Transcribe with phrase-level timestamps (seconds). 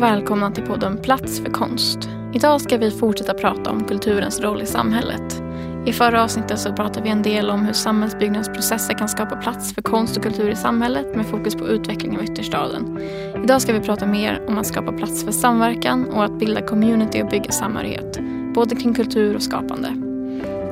[0.00, 1.98] och välkomna till podden Plats för konst.
[2.34, 5.42] Idag ska vi fortsätta prata om kulturens roll i samhället.
[5.86, 9.82] I förra avsnittet så pratade vi en del om hur samhällsbyggnadsprocesser kan skapa plats för
[9.82, 12.98] konst och kultur i samhället med fokus på utveckling av ytterstaden.
[13.44, 17.22] Idag ska vi prata mer om att skapa plats för samverkan och att bilda community
[17.22, 18.18] och bygga samhörighet.
[18.54, 19.88] Både kring kultur och skapande.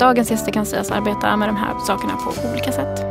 [0.01, 3.08] Dagens gäster kan sägas arbeta med de här sakerna på olika sätt.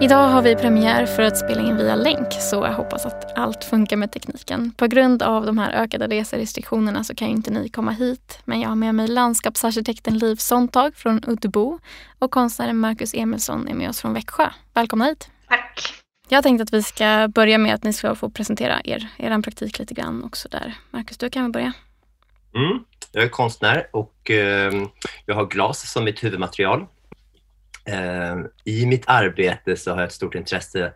[0.00, 3.64] Idag har vi premiär för att spela in via länk så jag hoppas att allt
[3.64, 4.72] funkar med tekniken.
[4.76, 8.40] På grund av de här ökade reserestriktionerna så kan inte ni komma hit.
[8.44, 11.78] Men jag har med mig landskapsarkitekten Liv Sontag från Uddebo
[12.18, 14.48] och konstnären Marcus Emilsson är med oss från Växjö.
[14.74, 15.30] Välkomna hit!
[15.48, 15.94] Tack!
[16.28, 19.78] Jag tänkte att vi ska börja med att ni ska få presentera er, er praktik
[19.78, 20.74] lite grann också där.
[20.90, 21.72] Marcus, du kan väl börja?
[22.54, 24.72] Mm, jag är konstnär och eh,
[25.26, 26.86] jag har glas som mitt huvudmaterial.
[27.86, 30.92] Ehm, I mitt arbete så har jag ett stort intresse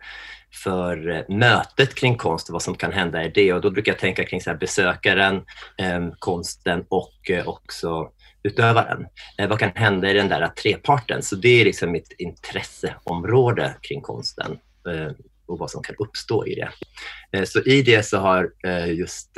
[0.53, 3.53] för eh, mötet kring konst och vad som kan hända i det.
[3.53, 5.41] Och då brukar jag tänka kring så här besökaren,
[5.77, 8.09] ehm, konsten och eh, också
[8.43, 9.07] utövaren.
[9.37, 11.23] Eh, vad kan hända i den där treparten?
[11.23, 14.57] Så det är liksom mitt intresseområde kring konsten
[15.45, 17.45] och vad som kan uppstå i det.
[17.45, 18.51] Så i det så har
[18.87, 19.29] just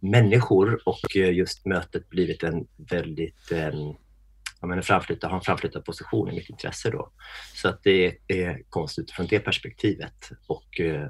[0.00, 3.94] människor och just mötet blivit en väldigt ehm,
[4.60, 6.90] ja, men framflytta, ha en framflyttad position i mitt intresse.
[6.90, 7.12] Då.
[7.54, 10.30] Så att det är konst utifrån det perspektivet.
[10.46, 11.06] Och eh,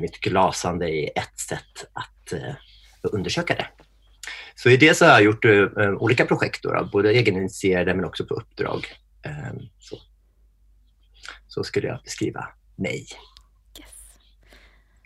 [0.00, 2.54] mitt glasande är ett sätt att eh,
[3.02, 3.66] undersöka det.
[4.54, 8.26] Så i det så har jag gjort eh, olika projekt, då, både egeninitierade men också
[8.26, 8.86] på uppdrag.
[9.22, 9.98] Eh, så.
[11.48, 13.06] så skulle jag beskriva mig.
[13.78, 13.90] Yes.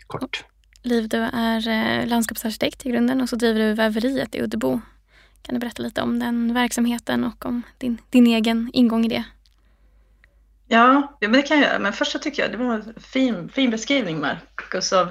[0.06, 0.44] Kort.
[0.82, 4.80] Liv, du är eh, landskapsarkitekt i grunden och så driver du väveriet i Uddebo.
[5.46, 9.24] Kan du berätta lite om den verksamheten och om din, din egen ingång i det?
[10.68, 11.78] Ja, men det kan jag göra.
[11.78, 14.92] Men först så tycker jag det var en fin, fin beskrivning, Marcus.
[14.92, 15.08] Av,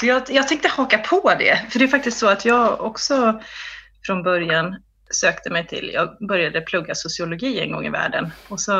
[0.00, 1.66] så jag, jag tänkte haka på det.
[1.70, 3.40] För det är faktiskt så att jag också
[4.06, 4.76] från början
[5.10, 8.30] sökte mig till, jag började plugga sociologi en gång i världen.
[8.48, 8.72] Och, så,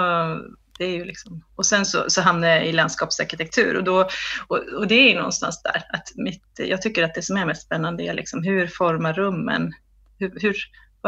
[0.78, 3.76] det är ju liksom, och sen så, så hamnade jag i landskapsarkitektur.
[3.76, 4.08] Och, då,
[4.46, 7.62] och, och det är någonstans där att mitt, jag tycker att det som är mest
[7.62, 9.72] spännande är liksom hur formar rummen,
[10.18, 10.54] hur, hur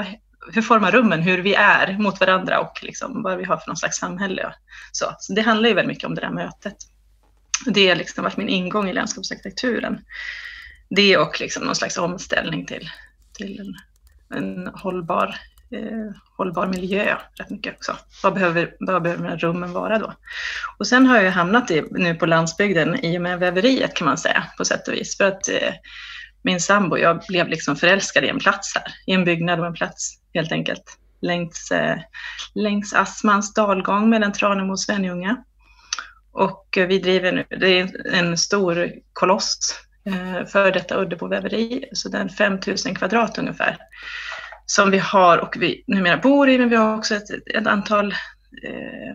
[0.00, 3.69] vad, hur formar rummen hur vi är mot varandra och liksom vad vi har för
[3.69, 4.55] någon slags samhälle.
[4.93, 6.77] Så, så det handlar ju väldigt mycket om det där mötet.
[7.66, 10.05] Det har liksom varit min ingång i landskapsarkitekturen.
[10.91, 12.91] Det och liksom någon slags omställning till,
[13.33, 13.75] till en,
[14.38, 15.37] en hållbar,
[15.71, 17.97] eh, hållbar miljö rätt mycket också.
[18.22, 20.12] Vad behöver, vad behöver rummen vara då?
[20.78, 24.19] Och sen har jag hamnat i, nu på landsbygden i och med väveriet kan man
[24.19, 25.17] säga på sätt och vis.
[25.17, 25.72] För att eh,
[26.42, 29.74] min sambo, jag blev liksom förälskad i en plats här, i en byggnad och en
[29.74, 30.98] plats helt enkelt.
[31.22, 31.98] Längs, eh,
[32.54, 35.44] längs Assmans dalgång mellan Tranemo och Svenljunga.
[36.32, 39.74] Och vi driver nu, det är en stor koloss
[40.04, 43.78] eh, för detta Uddebo väveri, så den 5000 kvadrat ungefär,
[44.66, 48.14] som vi har och vi numera bor i, men vi har också ett, ett antal
[48.62, 49.10] eh,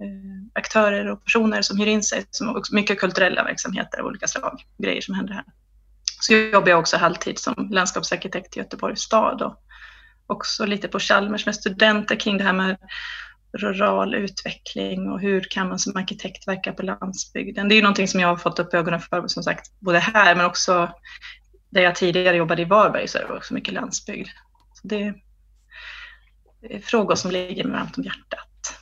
[0.00, 4.26] eh, aktörer och personer som hyr in sig, som också mycket kulturella verksamheter av olika
[4.26, 5.44] slag, grejer som händer här.
[6.20, 9.60] Så jobbar jag också halvtid som landskapsarkitekt i Göteborgs stad och
[10.26, 12.76] också lite på Chalmers med studenter kring det här med
[13.58, 17.68] rural utveckling och hur kan man som arkitekt verka på landsbygden.
[17.68, 20.34] Det är ju någonting som jag har fått upp ögonen för, som sagt, både här
[20.34, 20.90] men också
[21.70, 24.28] där jag tidigare jobbade i Varberg så är det också mycket landsbygd.
[24.74, 25.14] Så det
[26.62, 28.78] är frågor som ligger mig varmt om hjärtat.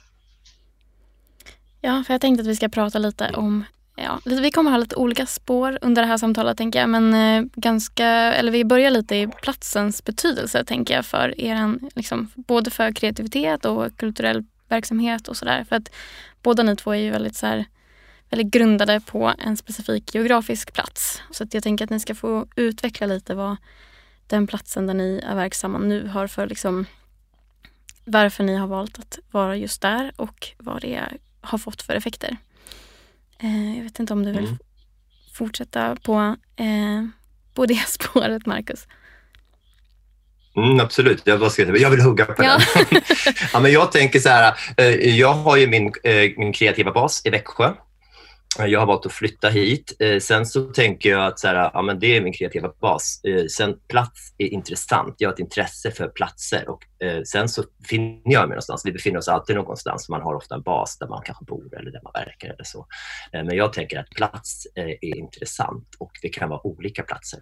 [1.80, 3.64] Ja, för jag tänkte att vi ska prata lite om
[3.96, 6.88] Ja, vi kommer ha lite olika spår under det här samtalet tänker jag.
[6.88, 12.30] Men eh, ganska, eller vi börjar lite i platsens betydelse tänker jag för er, liksom,
[12.34, 15.64] både för kreativitet och kulturell verksamhet och sådär.
[15.64, 15.90] För att
[16.42, 17.64] båda ni två är ju väldigt så här,
[18.30, 21.22] väldigt grundade på en specifik geografisk plats.
[21.30, 23.56] Så att jag tänker att ni ska få utveckla lite vad
[24.26, 26.86] den platsen där ni är verksamma nu har för liksom
[28.04, 31.00] varför ni har valt att vara just där och vad det
[31.40, 32.36] har fått för effekter.
[33.42, 34.58] Eh, jag vet inte om du vill mm.
[35.34, 37.06] fortsätta på, eh,
[37.54, 38.86] på det spåret, Marcus?
[40.56, 41.42] Mm, absolut, jag,
[41.78, 42.58] jag vill hugga på ja.
[42.74, 43.00] den.
[43.52, 47.22] ja, men jag tänker så här, eh, jag har ju min, eh, min kreativa bas
[47.24, 47.72] i Växjö
[48.58, 49.96] jag har valt att flytta hit.
[49.98, 53.20] Eh, sen så tänker jag att så här, ja, men det är min kreativa bas.
[53.24, 55.14] Eh, sen plats är intressant.
[55.18, 58.82] Jag har ett intresse för platser och eh, sen så finner jag mig någonstans.
[58.84, 60.08] Vi befinner oss alltid någonstans.
[60.08, 62.86] Man har ofta en bas där man kanske bor eller där man verkar eller så.
[63.32, 67.40] Eh, men jag tänker att plats eh, är intressant och det kan vara olika platser.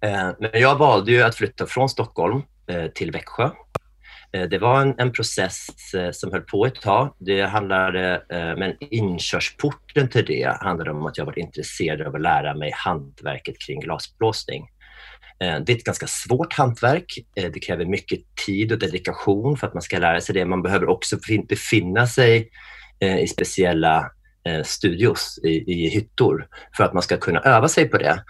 [0.00, 2.42] Eh, men jag valde ju att flytta från Stockholm
[2.94, 3.50] till Växjö
[4.32, 7.14] Eh, det var en, en, process eh, som höll på ett tag.
[7.18, 12.20] Det handlade, eh, men inkörsporten till det handlade om att jag var intresserad av att
[12.20, 14.68] lära mig hantverket kring glasblåsning.
[15.40, 17.18] Det är ett ganska svårt hantverk.
[17.34, 20.44] Det kräver mycket tid och dedikation för att man ska lära sig det.
[20.44, 21.16] Man behöver också
[21.48, 22.50] befinna sig
[23.20, 24.10] i speciella
[24.64, 28.24] studios i, i hyttor för att man ska kunna öva sig på det.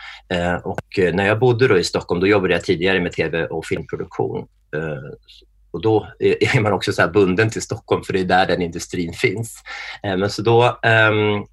[0.65, 4.49] Och när jag bodde då i Stockholm, då jobbade jag tidigare med tv och filmproduktion.
[5.71, 9.13] Och då är man också så bunden till Stockholm för det är där den industrin
[9.13, 9.63] finns.
[10.03, 11.45] Eh, men så då, ehm,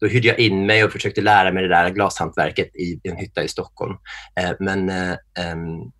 [0.00, 3.42] då hyrde jag in mig och försökte lära mig det där glashantverket i en hytta
[3.42, 3.96] i Stockholm.
[4.40, 5.92] Eh, men eh, ehm,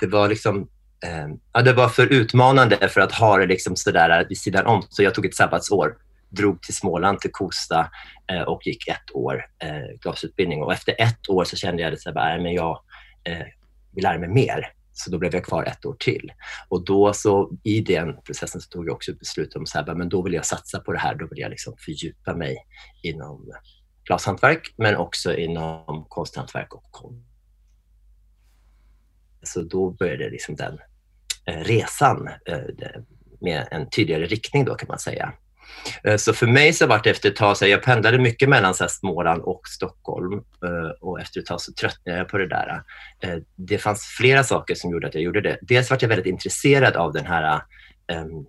[0.00, 0.68] det var liksom
[1.06, 4.82] ehm, Ja, det var för utmanande för att ha det liksom sådär vid sidan om,
[4.88, 5.96] så jag tog ett sabbatsår
[6.30, 7.90] drog till Småland, till Kosta
[8.46, 9.44] och gick ett år
[10.02, 10.62] glasutbildning.
[10.62, 12.06] Och efter ett år så kände jag att
[12.54, 12.78] jag
[13.94, 14.72] vill lära mig mer.
[14.98, 16.32] Så då blev jag kvar ett år till.
[16.68, 20.08] Och då så i den processen så tog jag också ett beslut om att men
[20.08, 21.14] då vill jag satsa på det här.
[21.14, 22.56] Då vill jag liksom fördjupa mig
[23.02, 23.52] inom
[24.04, 27.24] glashantverk men också inom konsthantverk och konst.
[29.42, 30.78] Så då började liksom den
[31.46, 32.58] eh, resan eh,
[33.40, 35.32] med en tydligare riktning då kan man säga.
[36.04, 38.74] Eh, så för mig så var det efter ett tag, så jag pendlade mycket mellan
[38.74, 40.32] så Småland och Stockholm
[40.64, 42.82] eh, och efter ett tag så tröttnade jag på det där.
[43.22, 45.58] Eh, det fanns flera saker som gjorde att jag gjorde det.
[45.62, 47.62] Dels var jag väldigt intresserad av den här
[48.12, 48.46] um,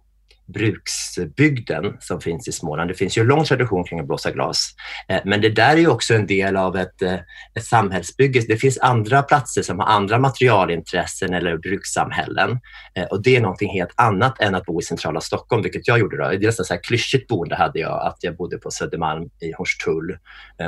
[0.54, 2.90] bruksbygden som finns i Småland.
[2.90, 4.76] Det finns ju en lång tradition kring att blåsa glas.
[5.08, 7.14] Eh, men det där är ju också en del av ett, eh,
[7.56, 8.42] ett samhällsbygge.
[8.48, 12.60] Det finns andra platser som har andra materialintressen eller brukssamhällen.
[12.96, 16.00] Eh, och det är någonting helt annat än att bo i centrala Stockholm, vilket jag
[16.00, 16.18] gjorde.
[16.18, 16.30] Då.
[16.30, 19.52] Det är nästan så här klyschigt boende hade jag, att jag bodde på Södermalm i
[19.58, 20.18] Hornstull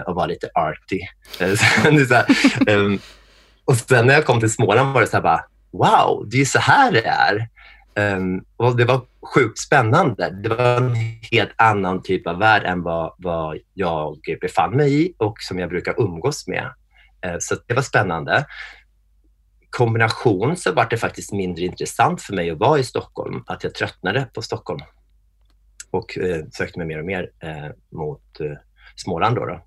[0.06, 1.00] och var lite arty.
[2.68, 3.00] Ehm,
[3.66, 6.46] och sen när jag kom till Småland var det så här bara, wow, det är
[6.46, 7.48] så här det är.
[7.96, 9.02] Um, och det var
[9.36, 10.30] sjukt spännande.
[10.30, 10.96] Det var en
[11.32, 15.70] helt annan typ av värld än vad, vad jag befann mig i och som jag
[15.70, 16.74] brukar umgås med.
[17.26, 18.46] Uh, så det var spännande.
[19.70, 23.74] Kombination så var det faktiskt mindre intressant för mig att vara i Stockholm, att jag
[23.74, 24.82] tröttnade på Stockholm
[25.92, 28.58] och uh, sökte mig mer och mer uh, mot eh,
[28.96, 29.36] Småland.
[29.36, 29.66] Då, då.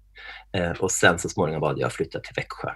[0.53, 2.71] Ehm, och sen så småningom valde jag att flytta till Växjö.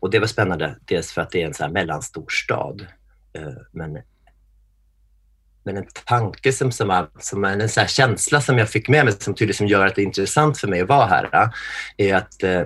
[0.00, 2.86] och det var spännande, dels för att det är en så här mellanstor stad
[3.72, 3.98] men
[5.66, 9.34] men en tanke som, som, som en så känsla som jag fick med mig som
[9.34, 11.48] tydligt som gör att det är intressant för mig att vara här eh,
[11.96, 12.62] är att eh,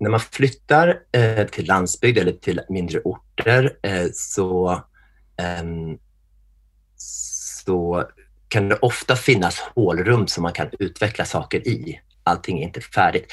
[0.00, 4.82] när man flyttar eh, till landsbygd eller till mindre orter eh, så,
[5.42, 5.98] ehm,
[7.64, 8.04] så
[8.48, 12.00] kan det ofta finnas hålrum som man kan utveckla saker i.
[12.22, 13.32] Allting är inte färdigt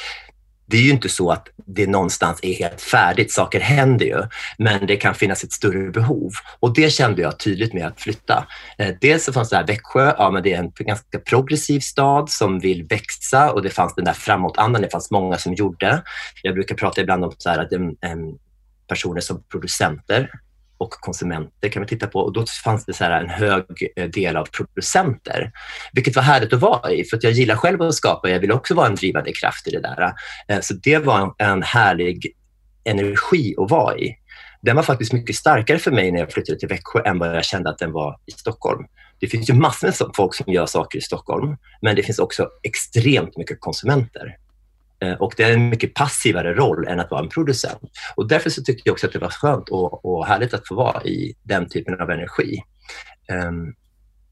[0.72, 4.24] det är ju inte så att det någonstans är helt färdigt, saker händer ju,
[4.58, 6.32] men det kan finnas ett större behov.
[6.60, 8.48] Och det kände jag tydligt med att flytta.
[8.78, 12.30] Eh, dels så fanns det här Växjö, ja men det är en ganska progressiv stad
[12.30, 16.04] som vill växa och det fanns den där framåtandan, det fanns många som gjorde.
[16.44, 18.38] Jag brukar prata ibland om så här att um,
[18.88, 20.30] personer som producenter
[20.82, 22.20] och konsumenter kan vi titta på.
[22.20, 23.64] Och då fanns det så en hög
[23.96, 25.52] eh, del av producenter,
[25.94, 27.04] vilket var härligt att vara i.
[27.04, 29.72] För att jag gillar själv att skapa, jag vill också vara en drivande kraft i
[29.72, 30.14] det där.
[30.48, 32.34] Eh, så det var en härlig
[32.84, 34.16] energi att vara i.
[34.62, 37.46] Den var faktiskt mycket starkare för mig när jag flyttade till Växjö än vad jag
[37.46, 38.86] kände att den var i Stockholm.
[39.20, 42.50] Det finns ju massor av folk som gör saker i Stockholm, men det finns också
[42.64, 44.38] extremt mycket konsumenter.
[45.02, 47.82] Eh, och det är en mycket passivare roll än att vara en producent.
[48.16, 50.76] Och därför så tyckte jag också att det var skönt och, och härligt att få
[50.76, 52.64] vara i den typen av energi.
[53.48, 53.76] Um,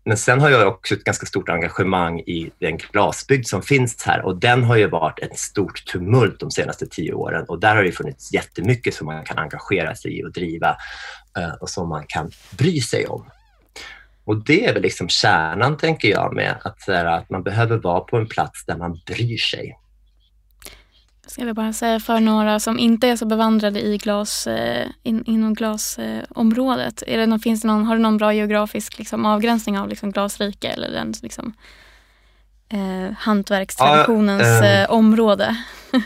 [0.05, 4.25] men sen har jag också ett ganska stort engagemang i den glasbygd som finns här
[4.25, 7.83] och den har ju varit ett stort tumult de senaste tio åren och där har
[7.83, 10.77] det funnits jättemycket som man kan engagera sig i och driva
[11.39, 13.25] uh, och som man kan bry sig om.
[14.23, 18.17] Och det är väl liksom kärnan, tänker jag, med att, att man behöver vara på
[18.17, 19.77] en plats där man bryr sig
[21.29, 25.23] ska vi bara säga för några som inte är så bevandrade i glas, eh, in,
[25.25, 27.03] inom glasområdet.
[27.07, 29.89] Eh, är det någon, finns det någon, har du någon bra geografisk liksom, avgränsning av
[29.89, 31.53] liksom, glasrike eller den liksom,
[32.69, 35.57] eh, hantverkstraditionens ja, eh, område?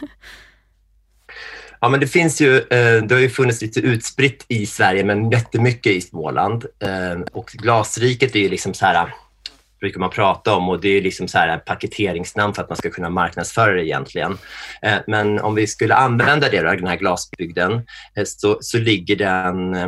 [1.79, 5.31] ja, men det finns ju, eh, det har ju funnits lite utspritt i Sverige men
[5.31, 6.65] jättemycket i Småland.
[6.79, 9.13] Eh, och glasriket är ju liksom så här
[9.83, 12.89] brukar man prata om och det är liksom så här paketeringsnamn för att man ska
[12.89, 14.37] kunna marknadsföra det egentligen.
[14.81, 17.73] Eh, men om vi skulle använda det, den här glasbygden,
[18.15, 19.87] eh, så, så ligger den, eh,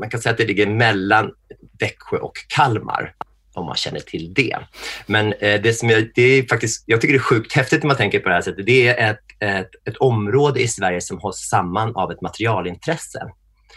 [0.00, 1.30] man kan säga att det ligger mellan
[1.78, 3.14] Växjö och Kalmar
[3.54, 4.58] om man känner till det.
[5.06, 7.96] Men det som jag, det är faktiskt, jag tycker det är sjukt häftigt när man
[7.96, 8.66] tänker på det här sättet.
[8.66, 13.20] Det är ett, ett, ett område i Sverige som hålls samman av ett materialintresse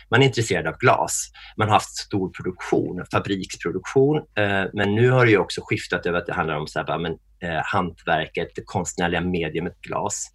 [0.10, 1.32] man är intresserad av glas.
[1.58, 6.26] Man har haft stor produktion, fabriksproduktion, eh, men nu har det också skiftat över att
[6.26, 10.28] det handlar om så här, men, eh, hantverket, det konstnärliga mediumet glas.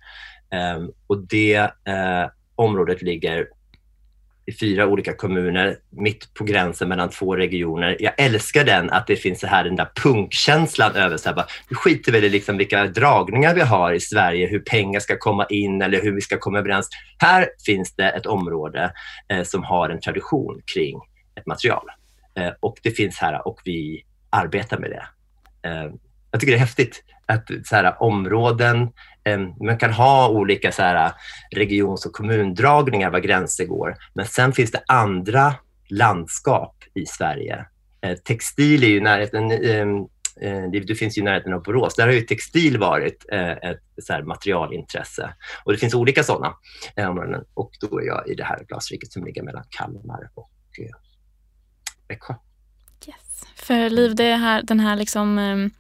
[0.52, 3.46] Eh, och det eh, området ligger
[4.50, 7.96] i fyra olika kommuner, mitt på gränsen mellan två regioner.
[8.00, 11.46] Jag älskar den, att det finns så här den där punkkänslan över så här, bara,
[11.68, 15.46] vi skiter väl i liksom vilka dragningar vi har i Sverige, hur pengar ska komma
[15.46, 16.88] in eller hur vi ska komma överens.
[17.18, 18.92] Här finns det ett område
[19.28, 21.00] eh, som har en tradition kring
[21.34, 21.84] ett material
[22.34, 25.04] eh, och det finns här och vi arbetar med det.
[25.68, 25.90] Eh,
[26.30, 28.88] jag tycker det är häftigt att så här, områden
[29.38, 31.12] man kan ha olika så här, äh,
[31.56, 35.54] regions och kommundragningar var gränser går, men sen finns det andra
[35.88, 37.66] landskap i Sverige.
[38.00, 39.96] Eh, textil är ju närheten, ehm,
[40.40, 41.94] eh, det finns ju i närheten av Borås.
[41.94, 45.34] Där har ju textil varit eh, ett så här materialintresse.
[45.64, 46.54] Och det finns olika sådana
[46.96, 47.44] områden.
[47.54, 50.50] Och då är jag i det här glasriket som ligger mellan Kalmar och
[52.08, 52.34] Växjö.
[53.06, 53.46] Yes.
[53.54, 55.70] För Liv, det här, den här liksom ehm,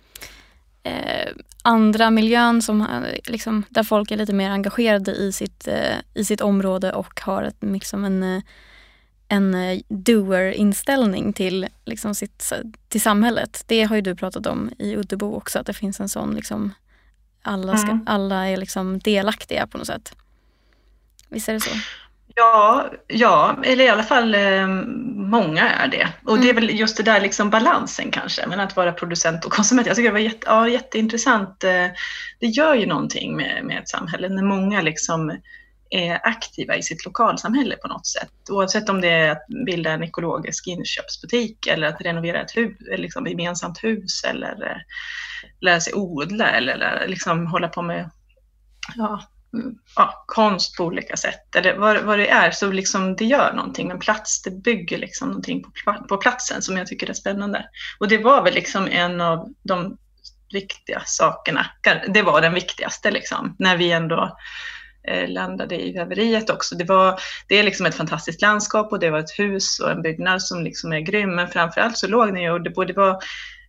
[0.82, 1.32] eh,
[1.62, 6.40] andra miljön som, liksom, där folk är lite mer engagerade i sitt, eh, i sitt
[6.40, 8.42] område och har ett, liksom en, eh,
[9.28, 12.52] en eh, doer-inställning till, liksom sitt,
[12.88, 13.64] till samhället.
[13.66, 16.74] Det har ju du pratat om i Uddebo också, att det finns en sån liksom,
[17.42, 18.04] alla, ska, mm.
[18.06, 20.16] alla är liksom delaktiga på något sätt.
[21.28, 21.70] Visst är det så?
[22.40, 24.66] Ja, ja, eller i alla fall eh,
[25.14, 26.08] många är det.
[26.24, 26.42] Och mm.
[26.42, 26.66] det är mm.
[26.66, 29.86] väl just det där liksom balansen kanske, men att vara producent och konsument.
[29.86, 31.64] Jag tycker det var jätte, ja, jätteintressant.
[31.64, 31.86] Eh,
[32.40, 35.40] det gör ju någonting med, med ett samhälle när många liksom
[35.90, 38.32] är aktiva i sitt lokalsamhälle på något sätt.
[38.50, 43.26] Oavsett om det är att bilda en ekologisk inköpsbutik eller att renovera ett hus, liksom
[43.26, 44.76] gemensamt hus eller eh,
[45.60, 48.10] lära sig odla eller liksom hålla på med
[48.96, 49.20] ja,
[49.96, 53.88] ja, konst på olika sätt eller vad, vad det är så liksom det gör någonting
[53.88, 54.42] med plats.
[54.42, 57.64] Det bygger liksom någonting på, på platsen som jag tycker är spännande.
[57.98, 59.96] Och det var väl liksom en av de
[60.52, 61.66] viktiga sakerna.
[62.08, 64.36] Det var den viktigaste liksom när vi ändå
[65.08, 66.74] eh, landade i väveriet också.
[66.74, 70.02] Det, var, det är liksom ett fantastiskt landskap och det var ett hus och en
[70.02, 71.34] byggnad som liksom är grym.
[71.34, 73.18] Men framförallt så låg den ju och det borde vara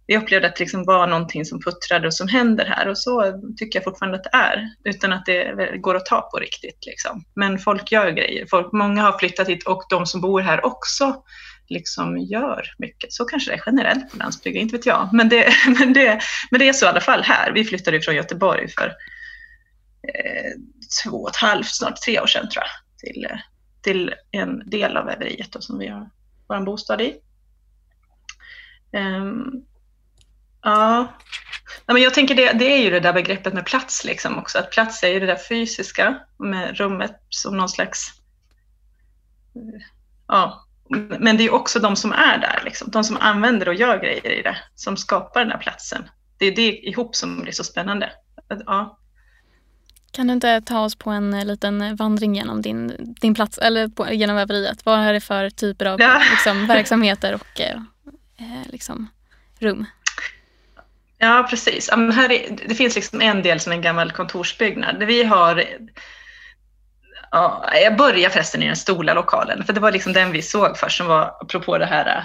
[0.07, 3.41] vi upplevde att det liksom var någonting som puttrade och som händer här och så
[3.57, 6.85] tycker jag fortfarande att det är, utan att det går att ta på riktigt.
[6.85, 7.23] Liksom.
[7.35, 8.45] Men folk gör grejer.
[8.49, 11.23] Folk, många har flyttat hit och de som bor här också
[11.67, 13.13] liksom gör mycket.
[13.13, 15.09] Så kanske det är generellt på landsbygden, inte vet jag.
[15.13, 17.51] Men det, men, det, men det är så i alla fall här.
[17.51, 18.87] Vi flyttade från Göteborg för
[20.07, 20.51] eh,
[21.03, 23.27] två och ett halvt, snart tre år sedan tror jag, till,
[23.81, 26.09] till en del av väveriet som vi har
[26.47, 27.15] vår bostad i.
[28.97, 29.65] Um,
[30.61, 31.13] Ja.
[31.85, 34.57] ja men jag tänker det, det är ju det där begreppet med plats liksom också.
[34.59, 38.13] Att plats är ju det där fysiska med rummet som någon slags...
[40.27, 40.65] Ja,
[41.19, 42.91] men det är också de som är där, liksom.
[42.91, 46.09] de som använder och gör grejer i det, som skapar den där platsen.
[46.37, 48.11] Det är det ihop som blir så spännande.
[48.65, 48.97] Ja.
[50.11, 53.87] Kan du inte ta oss på en eh, liten vandring genom din, din plats, eller
[53.87, 54.85] på, genom väveriet?
[54.85, 56.21] Vad är det för typer av ja.
[56.31, 57.75] liksom, verksamheter och eh,
[58.37, 59.07] eh liksom,
[59.59, 59.85] rum?
[61.23, 61.89] Ja, precis.
[61.89, 65.03] här är, det finns liksom en del som är en gammal kontorsbyggnad.
[65.03, 65.63] Vi har
[67.31, 70.77] Ja, jag började förresten i den stora lokalen, för det var liksom den vi såg
[70.77, 72.23] först som var, apropå det här äh,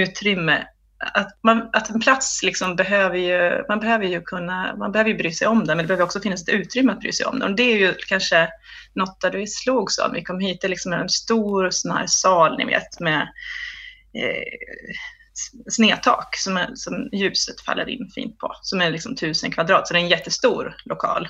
[0.00, 0.66] utrymme,
[0.98, 5.16] att, man, att en plats liksom behöver ju, man behöver ju kunna, man behöver ju
[5.16, 7.38] bry sig om den, men det behöver också finnas ett utrymme att bry sig om
[7.38, 7.50] den.
[7.50, 8.48] Och det är ju kanske
[8.94, 10.12] något där du slogs av.
[10.12, 13.20] Vi kom hit, det är liksom en stor sån här sal, ni vet, med
[14.14, 14.42] eh,
[15.68, 19.94] snedtak som, är, som ljuset faller in fint på, som är liksom tusen kvadrat, så
[19.94, 21.28] det är en jättestor lokal.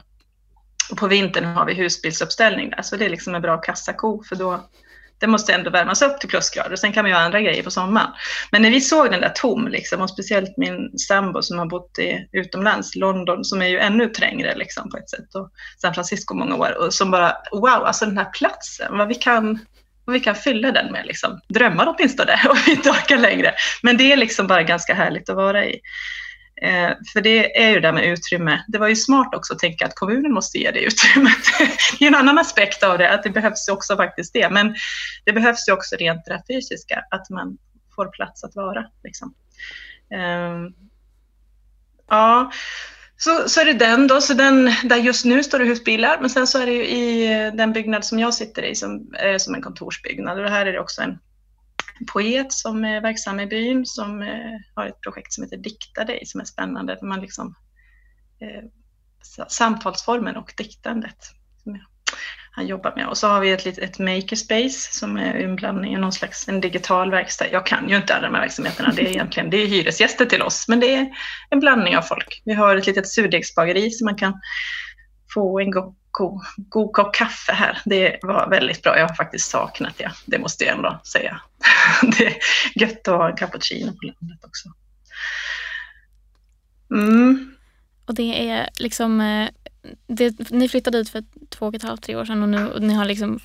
[0.90, 4.36] Och på vintern har vi husbilsuppställning där, så det är liksom en bra kassako, för
[4.36, 4.68] då
[5.18, 6.76] det måste ändå värmas upp till plusgrader.
[6.76, 8.10] Sen kan man göra andra grejer på sommaren.
[8.50, 11.98] Men när vi såg den där tom, liksom, och speciellt min sambo som har bott
[11.98, 16.34] i, utomlands, London, som är ju ännu trängre liksom, på ett sätt, och San Francisco
[16.34, 19.58] många år, och som bara, wow, alltså den här platsen, vad vi kan
[20.06, 23.54] och vi kan fylla den med liksom, drömmar åtminstone om vi inte orkar längre.
[23.82, 25.80] Men det är liksom bara ganska härligt att vara i.
[26.62, 28.64] Eh, för det är ju det där med utrymme.
[28.68, 31.44] Det var ju smart också att tänka att kommunen måste ge det utrymmet.
[31.98, 34.50] det är en annan aspekt av det, att det behövs ju också faktiskt det.
[34.50, 34.74] Men
[35.24, 37.58] det behövs ju också rent det fysiska, att man
[37.96, 38.84] får plats att vara.
[39.04, 39.34] Liksom.
[40.14, 40.70] Eh,
[42.08, 42.50] ja,
[43.16, 46.30] så, så är det den då, så den, där just nu står det husbilar, men
[46.30, 49.38] sen så är det ju i eh, den byggnad som jag sitter i som är
[49.38, 50.38] som en kontorsbyggnad.
[50.38, 51.18] Och här är det också en
[52.12, 56.26] poet som är verksam i byn som eh, har ett projekt som heter Dikta dig
[56.26, 56.96] som är spännande.
[56.96, 57.54] För man liksom,
[58.40, 58.64] eh,
[59.48, 61.18] samtalsformen och diktandet
[62.56, 63.06] han jobbar med.
[63.06, 67.10] Och så har vi ett, ett makerspace som är en blandning, någon slags en digital
[67.10, 67.48] verkstad.
[67.48, 70.42] Jag kan ju inte alla de här verksamheterna, det är egentligen det är hyresgäster till
[70.42, 71.10] oss, men det är
[71.50, 72.42] en blandning av folk.
[72.44, 74.40] Vi har ett litet surdegsbageri så man kan
[75.34, 77.78] få en god, god, god kopp kaffe här.
[77.84, 78.98] Det var väldigt bra.
[78.98, 80.10] Jag har faktiskt saknat det.
[80.26, 81.40] Det måste jag ändå säga.
[82.18, 82.36] Det är
[82.74, 84.68] gött att ha en cappuccino på landet också.
[86.90, 87.54] Mm.
[88.06, 89.48] Och det är liksom, eh,
[90.06, 92.82] det, ni flyttade dit för två och ett halvt, tre år sedan och nu och
[92.82, 93.40] ni har liksom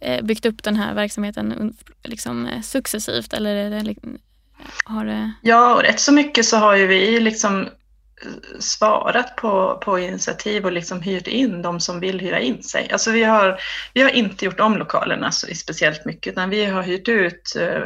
[0.00, 3.94] eh, byggt upp den här verksamheten liksom eh, successivt eller är det, eh,
[4.84, 5.32] har det...
[5.42, 7.68] Ja, och rätt så mycket så har ju vi liksom
[8.58, 12.88] svarat på, på initiativ och liksom hyrt in de som vill hyra in sig.
[12.92, 13.60] Alltså vi, har,
[13.94, 17.82] vi har inte gjort om lokalerna så speciellt mycket, utan vi har hyrt ut eh,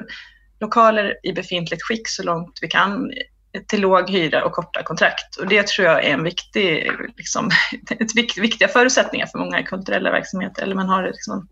[0.61, 3.11] lokaler i befintligt skick så långt vi kan
[3.67, 5.37] till låg hyra och korta kontrakt.
[5.37, 7.51] Och det tror jag är en viktig, liksom,
[7.91, 11.49] ett vikt, viktiga förutsättningar för många kulturella verksamheter, eller man har det liksom,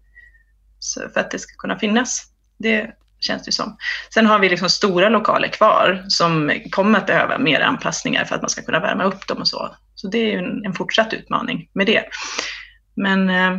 [1.15, 2.27] för att det ska kunna finnas.
[2.59, 2.91] Det
[3.21, 3.77] känns det som.
[4.15, 8.43] Sen har vi liksom stora lokaler kvar som kommer att behöva mer anpassningar för att
[8.43, 9.77] man ska kunna värma upp dem och så.
[9.95, 12.05] Så det är ju en, en fortsatt utmaning med det.
[12.95, 13.59] Men eh,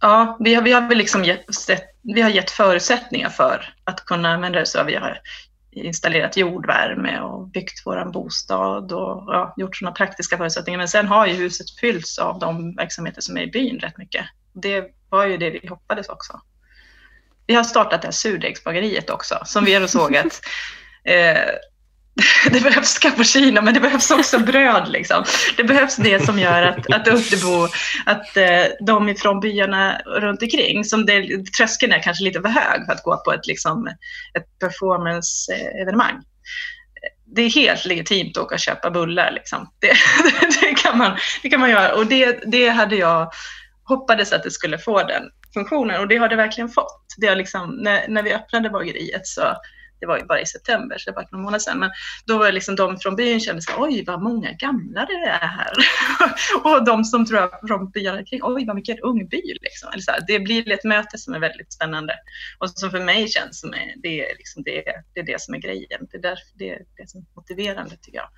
[0.00, 1.46] ja, vi har, vi har väl liksom gett,
[2.02, 4.84] vi har gett förutsättningar för att kunna använda det så.
[4.84, 5.18] Vi har
[5.74, 10.78] installerat jordvärme och byggt vår bostad och ja, gjort sådana praktiska förutsättningar.
[10.78, 14.26] Men sen har ju huset fyllts av de verksamheter som är i byn rätt mycket.
[14.52, 16.40] Det var ju det vi hoppades också.
[17.46, 20.40] Vi har startat det här surdegsbageriet också, som vi har såg att
[21.04, 21.50] eh,
[22.50, 24.88] det behövs cappuccino, men det behövs också bröd.
[24.88, 25.24] Liksom.
[25.56, 27.68] Det behövs det som gör att, att Österbo,
[28.06, 32.86] att eh, de ifrån byarna runt omkring, som det, tröskeln är kanske lite för hög
[32.86, 33.86] för att gå på ett, liksom,
[34.38, 36.22] ett performance-evenemang.
[37.36, 39.30] Det är helt legitimt att åka och köpa bullar.
[39.30, 39.70] Liksom.
[39.80, 39.92] Det,
[40.60, 43.32] det, kan man, det kan man göra och det, det hade jag
[43.84, 45.22] hoppades att det skulle få den
[45.54, 47.04] funktionen och det har det verkligen fått.
[47.16, 49.42] Det har liksom, när, när vi öppnade bageriet så
[50.04, 51.90] det var ju bara i september, så det var några månader sedan, men
[52.26, 55.46] då var det liksom de från byn kände sig, oj vad många gamla det är
[55.46, 55.72] här.
[56.64, 59.88] och de som tror jag från byarna kring, oj vad mycket ung by liksom.
[59.92, 62.14] Eller så här, det blir ett möte som är väldigt spännande
[62.58, 65.54] och som för mig känns som är, det, är liksom det, det är det som
[65.54, 66.08] är grejen.
[66.10, 68.28] Det är därför det är det som är motiverande tycker jag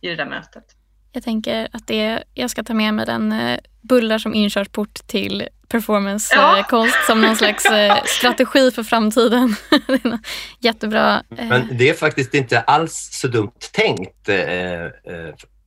[0.00, 0.64] i det där mötet.
[1.12, 5.48] Jag tänker att det, jag ska ta med mig den eh, bullar som inkörsport till
[5.68, 7.06] performancekonst ja.
[7.06, 9.56] som någon slags eh, strategi för framtiden.
[10.60, 11.22] Jättebra.
[11.38, 11.48] Eh.
[11.48, 14.28] Men det är faktiskt inte alls så dumt tänkt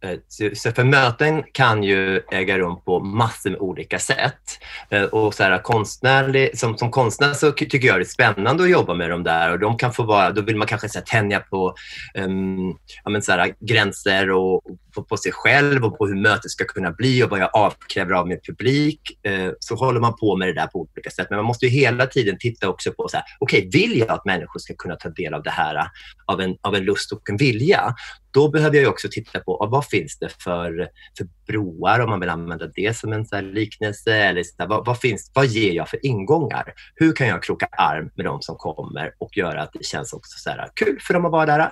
[0.06, 0.18] Eh,
[0.54, 4.60] så för möten kan ju äga rum på massor med olika sätt.
[4.90, 8.70] Eh, och så här, konstnärlig, som, som konstnär så tycker jag det är spännande att
[8.70, 11.06] jobba med dem där och de kan få vara, då vill man kanske så här,
[11.06, 11.76] tänja på
[12.14, 14.62] um, ja, men så här, gränser och,
[14.96, 18.14] på, på, sig själv och på hur mötet ska kunna bli och vad jag avkräver
[18.14, 19.02] av min publik.
[19.24, 21.28] Eh, så håller man på med det där på olika sätt.
[21.30, 24.26] Men man måste ju hela tiden titta också på, så här, okay, vill jag att
[24.26, 25.86] människor ska kunna ta del av det här eh,
[26.26, 27.96] av en, av en lust och en vilja?
[28.32, 32.30] Då behöver jag också titta på vad finns det för, för broar om man vill
[32.30, 34.16] använda det som en så liknelse.
[34.16, 36.74] Eller så här, vad, vad, finns, vad ger jag för ingångar?
[36.96, 40.40] Hur kan jag kroka arm med de som kommer och göra att det känns också
[40.40, 41.72] så här, kul för dem att vara där?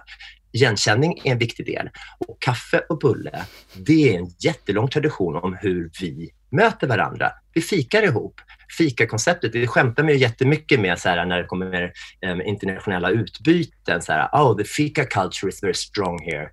[0.54, 1.90] Igenkänning är en viktig del.
[2.28, 7.32] Och kaffe och bulle, det är en jättelång tradition om hur vi möter varandra.
[7.54, 8.42] Vi fikar ihop.
[8.78, 11.92] Fikakonceptet, det skämtar man ju jättemycket med så här, när det kommer
[12.26, 14.02] um, internationella utbyten.
[14.02, 16.50] Så här, oh, the fika culture is very strong here.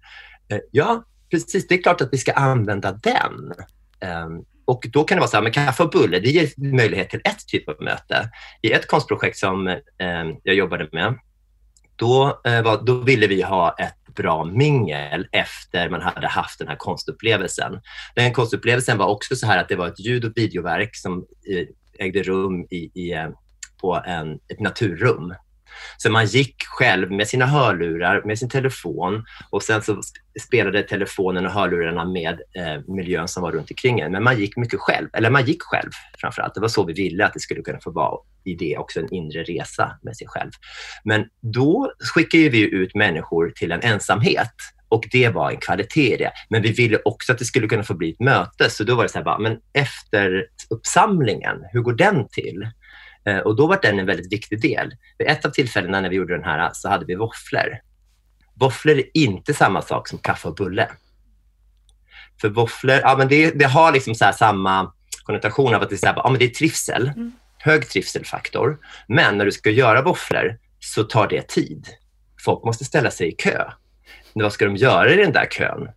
[0.53, 1.69] Uh, ja, precis.
[1.69, 3.53] Det är klart att vi ska använda den.
[4.25, 7.11] Um, och då kan det vara så här, men kaffe och bulle, det ger möjlighet
[7.11, 8.31] till ett typ av möte.
[8.63, 11.19] I ett konstprojekt som um, jag jobbade med,
[12.01, 16.69] då, eh, var, då ville vi ha ett bra mingel efter man hade haft den
[16.69, 17.81] här konstupplevelsen.
[18.15, 21.67] Den konstupplevelsen var också så här att det var ett ljud och videoverk som eh,
[22.07, 23.29] ägde rum i, i eh,
[23.81, 25.35] på en, ett naturrum.
[25.97, 30.01] Så man gick själv med sina hörlurar, med sin telefon och sen så
[30.41, 34.13] spelade telefonen och hörlurarna med eh, miljön som var runt omkring en.
[34.13, 36.55] Men man gick mycket själv, eller man gick själv framför allt.
[36.55, 39.15] Det var så vi ville att det skulle kunna få vara i det också, en
[39.15, 40.51] inre resa med sig själv.
[41.05, 44.55] Men då skickade vi ut människor till en ensamhet
[44.89, 46.33] och det var en kvalitet i det.
[46.49, 49.03] Men vi ville också att det skulle kunna få bli ett möte, så då var
[49.03, 52.67] det så här, bara, men efter uppsamlingen, hur går den till?
[53.25, 54.95] Eh, och då var den en väldigt viktig del.
[55.19, 57.79] Vid ett av tillfällena när vi gjorde den här så hade vi våfflor.
[58.55, 60.89] Våfflor är inte samma sak som kaffe och bulle.
[62.41, 65.97] För våfflor, ja, men det, det har liksom så samma konnotation av att det är,
[65.97, 67.33] så här, ja, men det är trivsel, mm.
[67.59, 68.79] hög trivselfaktor.
[69.07, 71.89] Men när du ska göra våfflor så tar det tid.
[72.45, 73.71] Folk måste ställa sig i kö.
[74.33, 75.89] Vad ska de göra i den där kön?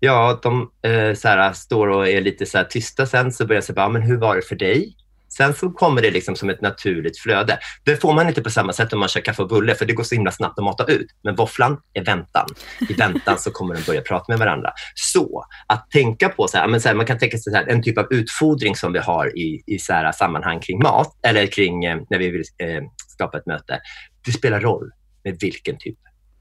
[0.00, 3.64] Ja, de eh, så här, står och är lite så tysta sen, så börjar jag
[3.64, 4.96] säga, men hur var det för dig?
[5.36, 7.58] Sen så kommer det liksom som ett naturligt flöde.
[7.84, 9.92] Det får man inte på samma sätt om man kör kaffe och bulle, för det
[9.92, 11.06] går så himla snabbt att mata ut.
[11.22, 12.46] Men våfflan är väntan.
[12.88, 14.72] I väntan så kommer de börja prata med varandra.
[14.94, 17.66] Så att tänka på, så här, men så här, man kan tänka sig så här,
[17.66, 21.46] en typ av utfodring som vi har i, i så här sammanhang kring mat, eller
[21.46, 23.80] kring eh, när vi vill eh, skapa ett möte.
[24.24, 24.90] Det spelar roll
[25.24, 25.98] med vilken typ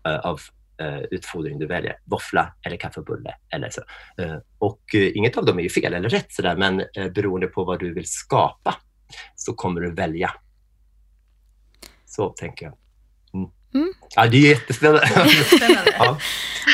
[0.08, 0.42] eh, av
[1.12, 1.98] utfodring du väljer.
[2.06, 3.36] Våffla eller kaffebulle.
[3.54, 3.82] Eller så.
[4.24, 7.08] Eh, och eh, inget av dem är ju fel eller rätt, så där, men eh,
[7.16, 8.76] beroende på vad du vill skapa
[9.36, 10.32] så kommer du välja.
[12.06, 12.78] Så tänker jag.
[13.34, 13.50] Mm.
[13.74, 13.94] Mm.
[14.16, 15.08] Ja, det är jättespännande.
[15.98, 16.18] ja.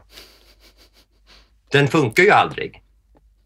[1.72, 2.82] Den funkar ju aldrig.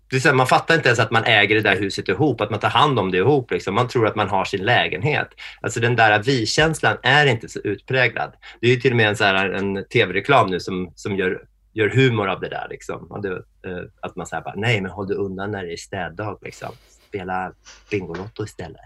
[0.09, 2.59] Det är man fattar inte ens att man äger det där huset ihop, att man
[2.59, 3.51] tar hand om det ihop.
[3.51, 3.75] Liksom.
[3.75, 5.29] Man tror att man har sin lägenhet.
[5.61, 8.33] Alltså den där vi-känslan är inte så utpräglad.
[8.61, 11.41] Det är ju till och med en, så här, en tv-reklam nu som, som gör,
[11.73, 12.67] gör humor av det där.
[12.69, 13.21] Liksom.
[13.23, 13.31] Det,
[13.69, 16.39] eh, att man säger bara, nej men håll dig undan när det är städdag.
[16.41, 16.69] Liksom.
[17.07, 17.53] Spela
[17.91, 18.81] Bingolotto istället.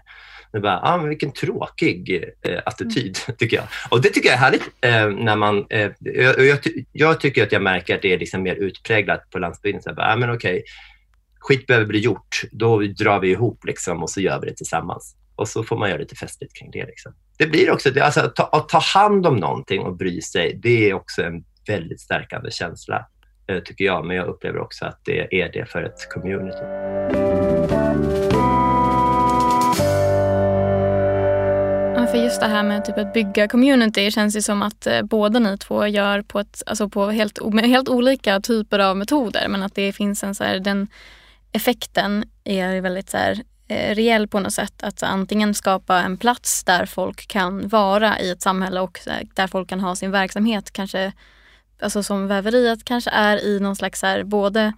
[0.52, 3.36] Det bara, ah, men vilken tråkig eh, attityd, mm.
[3.38, 3.66] tycker jag.
[3.90, 4.62] Och det tycker jag är härligt.
[4.80, 6.58] Eh, när man, eh, jag, jag,
[6.92, 9.82] jag, tycker att jag märker att det är liksom mer utpräglat på landsbygden.
[9.82, 10.64] Så bara, ah, men okej,
[11.38, 12.42] skit behöver bli gjort.
[12.52, 15.16] Då drar vi ihop liksom, och så gör vi det tillsammans.
[15.36, 16.86] Och så får man göra lite festligt kring det.
[16.86, 17.14] Liksom.
[17.38, 20.58] Det blir också, det, alltså, att, ta, att ta hand om någonting och bry sig,
[20.62, 23.06] det är också en väldigt stärkande känsla,
[23.46, 24.06] eh, tycker jag.
[24.06, 26.64] Men jag upplever också att det är det för ett community.
[32.14, 35.38] för just det här med typ att bygga community känns ju som att eh, båda
[35.38, 39.48] ni två gör på, ett, alltså på helt, helt olika typer av metoder.
[39.48, 40.88] Men att det finns en så här, den
[41.52, 44.82] effekten är väldigt så här, eh, reell på något sätt.
[44.82, 49.00] Att antingen skapa en plats där folk kan vara i ett samhälle och
[49.34, 50.72] där folk kan ha sin verksamhet.
[50.72, 51.12] Kanske
[51.84, 54.72] alltså som väveriet kanske är i någon slags så här, både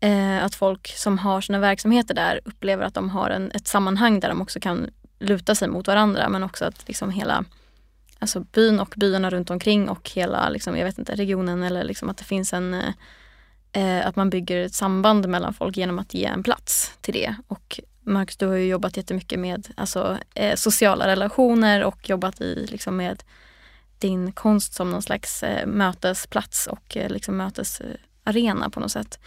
[0.00, 4.20] eh, att folk som har sina verksamheter där upplever att de har en, ett sammanhang
[4.20, 7.44] där de också kan luta sig mot varandra men också att liksom hela
[8.18, 12.08] alltså byn och byarna runt omkring och hela liksom, jag vet inte, regionen eller liksom
[12.08, 12.74] att det finns en
[13.72, 17.34] eh, att man bygger ett samband mellan folk genom att ge en plats till det.
[17.46, 22.66] Och Marcus, du har ju jobbat jättemycket med alltså, eh, sociala relationer och jobbat i,
[22.70, 23.22] liksom, med
[24.00, 29.18] din konst som någon slags eh, mötesplats och eh, liksom, mötesarena på något sätt.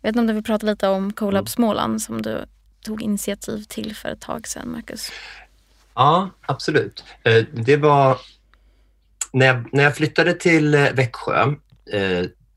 [0.00, 1.46] Jag vet inte om du vill prata lite om Colab mm.
[1.46, 2.44] Småland som du
[2.84, 5.12] tog initiativ till för ett tag sedan, Marcus?
[5.94, 7.04] Ja, absolut.
[7.22, 8.18] Eh, det var
[9.32, 11.54] när jag, när jag flyttade till Växjö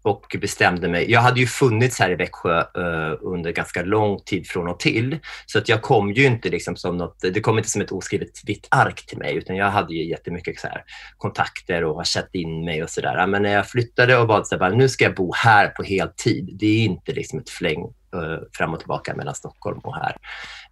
[0.06, 1.12] och bestämde mig.
[1.12, 5.20] Jag hade ju funnits här i Växjö eh, under ganska lång tid från och till,
[5.46, 8.30] så att jag kom ju inte liksom som något, det kom inte som ett oskrivet
[8.46, 10.84] vitt ark till mig, utan jag hade ju jättemycket så här
[11.18, 13.28] kontakter och har sett in mig och sådär.
[13.28, 16.65] Men när jag flyttade och valde att nu ska jag bo här på heltid, det
[16.65, 17.82] är inte liksom ett fläng
[18.13, 20.18] eh, fram och tillbaka mellan Stockholm och här.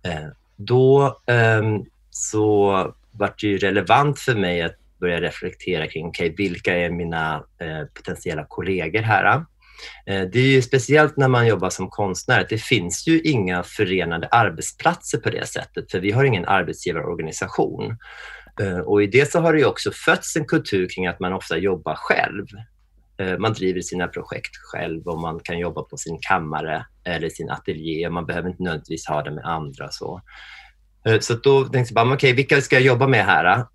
[0.04, 6.34] Eh, då ehm, så vart det ju relevant för mig att börja reflektera kring okay,
[6.38, 9.46] vilka är mina eh, potentiella kollegor här.
[10.06, 14.28] Eh, det är ju speciellt när man jobbar som konstnär, det finns ju inga förenade
[14.28, 17.98] arbetsplatser på det sättet, för vi har ingen arbetsgivarorganisation.
[18.62, 21.58] Eh, och i det så har det också fötts en kultur kring att man ofta
[21.58, 22.46] jobbar själv.
[23.18, 27.50] Eh, man driver sina projekt själv och man kan jobba på sin kammare eller sin
[27.50, 28.10] ateljé.
[28.10, 29.90] Man behöver inte nödvändigtvis ha det med andra.
[29.92, 30.22] Så,
[31.06, 33.66] Eh, så då tänkte jag, okej, okay, vilka ska jag jobba med här?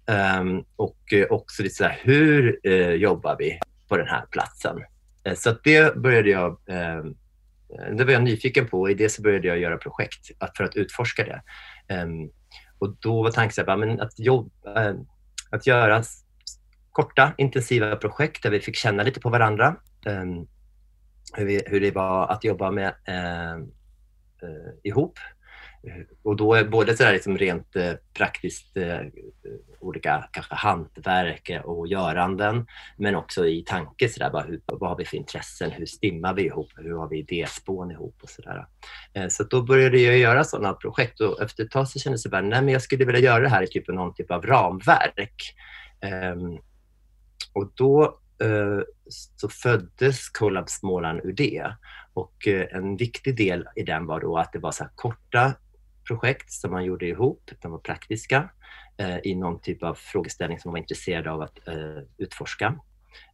[0.41, 4.77] Um, och eh, också lite så här, hur uh, jobbar vi på den här platsen?
[5.29, 7.13] Uh, så det började jag uh,
[7.97, 10.77] det var jag nyfiken på och i det så började jag göra projekt för att
[10.77, 11.43] utforska det.
[12.03, 12.31] Um,
[12.79, 14.95] och då var tanken att, jobba,
[15.51, 16.03] att göra
[16.93, 19.77] korta intensiva projekt där vi fick känna lite på varandra.
[20.07, 20.49] Um,
[21.33, 23.59] hur, vi, hur, det var att jobba med uh,
[24.49, 25.19] uh, ihop.
[26.23, 29.07] Och då är både så liksom rent eh, praktiskt eh, eh,
[29.81, 34.91] olika kanske hantverk eh, och göranden men också i tanke så där, bara, hur, vad
[34.91, 38.67] har vi för intressen, hur stimmar vi ihop, hur har vi idéspån ihop och sådär.
[39.29, 42.71] Så då började jag göra sådana projekt och efter ett tag så kände jag att
[42.71, 45.55] jag skulle vilja göra det här i typ någon typ av ramverk.
[46.01, 46.59] Ehm,
[47.53, 48.81] och då eh,
[49.37, 51.73] så föddes Collab Småland ur det.
[52.13, 55.55] Och en viktig del i den var då att det var så korta
[56.09, 57.51] projekt som man gjorde ihop.
[57.63, 58.51] De var praktiska
[58.97, 62.79] eh, i någon typ av frågeställning som man var intresserad av att eh, utforska.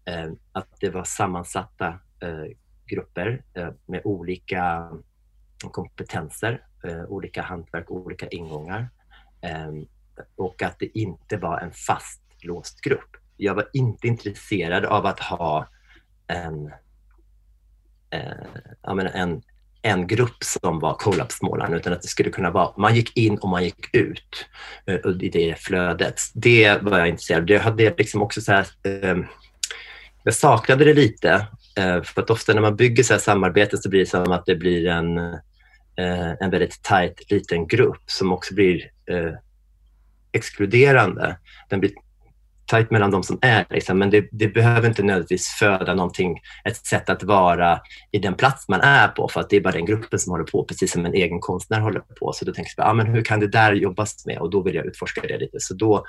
[0.05, 1.89] Eh, att det var sammansatta
[2.21, 2.57] eh,
[2.87, 4.91] grupper eh, med olika
[5.71, 8.89] kompetenser, eh, olika hantverk, olika ingångar.
[9.41, 9.73] Eh,
[10.37, 15.69] och att det inte var en fastlåst grupp jag var inte intresserad av att ha
[16.27, 16.73] en,
[18.11, 19.43] eh, en,
[19.85, 23.38] en grupp som var Collab Småland utan att det skulle kunna vara, man gick in
[23.38, 24.47] och man gick ut
[24.87, 26.20] eh, i det flödet.
[26.35, 27.51] Det var jag intresserad av.
[27.51, 29.27] Jag hade liksom också så här, ehm,
[30.23, 33.88] jag saknade det lite eh, för att ofta när man bygger så här samarbeten så
[33.88, 38.55] blir det som att det blir en, eh, en väldigt tajt liten grupp som också
[38.55, 39.33] blir eh,
[40.33, 41.38] exkluderande.
[41.70, 41.92] Den blir
[42.66, 46.87] tajt mellan de som är, liksom, men det, det, behöver inte nödvändigtvis föda någonting, ett
[46.87, 49.87] sätt att vara i den plats man är på, för att det är bara den
[49.87, 52.33] gruppen som håller på, precis som en egen konstnär håller på.
[52.33, 54.38] Så då tänkte jag, ah, men hur kan det där jobbas med?
[54.38, 55.61] Och då vill jag utforska det lite.
[55.61, 56.07] Så då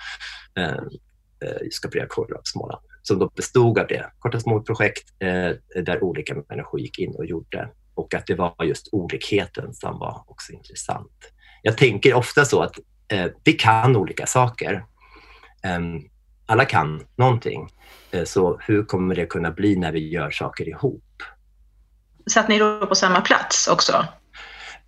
[0.57, 4.05] eh, eh skapade jag Color Småland, som då bestod av det.
[4.19, 7.69] Korta små projekt eh, där olika människor gick in och gjorde.
[7.93, 11.31] Och att det var just olikheten som var också intressant.
[11.61, 14.85] Jag tänker ofta så att eh, vi kan olika saker.
[15.77, 16.09] Um,
[16.45, 17.69] alla kan någonting.
[18.11, 21.03] Eh, så hur kommer det kunna bli när vi gör saker ihop?
[22.31, 24.05] Satt ni då på samma plats också?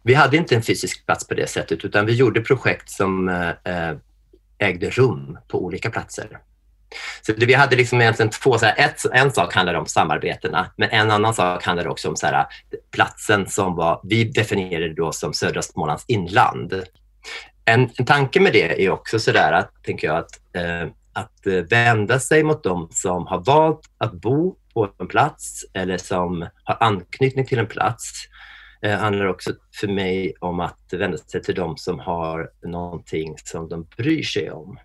[0.04, 3.92] Vi hade inte en fysisk plats på det sättet utan vi gjorde projekt som eh,
[4.58, 6.40] ägde rum på olika platser.
[7.22, 10.90] Så vi hade liksom egentligen två, så här, ett, en sak handlade om samarbetena, men
[10.90, 12.46] en annan sak handlade också om så här,
[12.92, 16.74] platsen som var, vi definierade då som södra Smålands inland.
[17.66, 21.48] En, en tanke med det är också så där att, tänker jag, att eh, att
[21.48, 26.48] eh, vända sig mot dem som har valt att bo på en plats eller som
[26.64, 28.28] har anknytning till en plats
[28.82, 33.36] Det eh, handlar också för mig om att vända sig till de som har någonting
[33.44, 34.80] som de bryr sig om.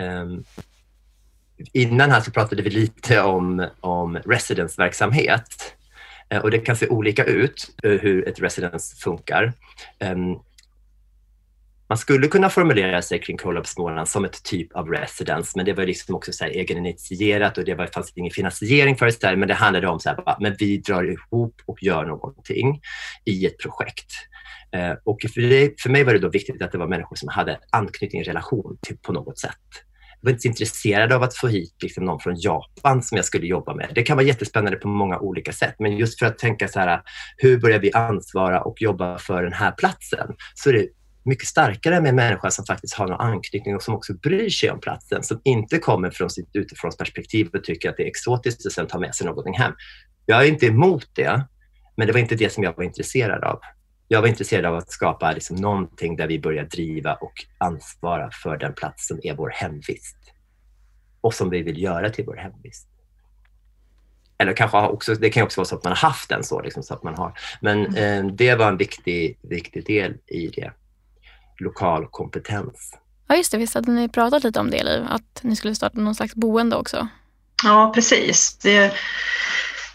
[0.00, 0.44] Um,
[1.72, 5.74] innan här så pratade vi lite om, om residence-verksamhet
[6.32, 9.52] uh, eh, och det kan se olika ut uh, hur ett residence funkar.
[10.00, 10.40] Um,
[11.88, 15.72] man skulle kunna formulera sig kring Collab Småland som ett typ av residence, men det
[15.72, 19.48] var liksom också så här egeninitierat och det var, fanns ingen finansiering för det, men
[19.48, 22.80] det handlade om att vi drar ihop och gör någonting
[23.24, 24.12] i ett projekt.
[24.72, 27.28] Eh, och för, det, för mig var det då viktigt att det var människor som
[27.28, 29.52] hade anknytning, relation till, på något sätt.
[30.20, 33.24] Jag var inte så intresserad av att få hit liksom någon från Japan som jag
[33.24, 33.88] skulle jobba med.
[33.94, 37.00] Det kan vara jättespännande på många olika sätt, men just för att tänka så här,
[37.36, 40.34] hur börjar vi ansvara och jobba för den här platsen?
[40.54, 40.86] Så är det
[41.28, 44.70] mycket starkare med en människa som faktiskt har någon anknytning och som också bryr sig
[44.70, 48.72] om platsen, som inte kommer från sitt utifrånsperspektiv och tycker att det är exotiskt och
[48.72, 49.72] sen tar med sig någonting hem.
[50.26, 51.46] Jag är inte emot det,
[51.96, 53.60] men det var inte det som jag var intresserad av.
[54.08, 58.56] Jag var intresserad av att skapa liksom någonting där vi börjar driva och ansvara för
[58.56, 60.16] den plats som är vår hemvist
[61.20, 62.88] och som vi vill göra till vår hemvist.
[64.38, 66.62] Eller kanske också, det kan också vara så att man har haft den så.
[66.62, 67.38] Liksom, så att man har.
[67.60, 68.26] Men mm.
[68.26, 70.72] eh, det var en viktig, viktig del i det
[71.60, 72.94] lokal kompetens.
[73.28, 73.58] Ja, just det.
[73.58, 75.04] Visst hade ni pratat lite om det, Liv?
[75.08, 77.08] Att ni skulle starta någon slags boende också?
[77.64, 78.58] Ja, precis.
[78.58, 78.92] Det,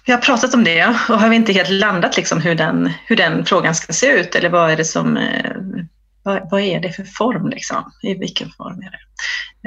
[0.06, 3.16] vi har pratat om det och har vi inte helt landat liksom hur, den, hur
[3.16, 5.52] den frågan ska se ut eller vad är det som eh,
[6.24, 7.92] vad, vad, är det för form liksom?
[8.04, 9.00] I vilken form är det?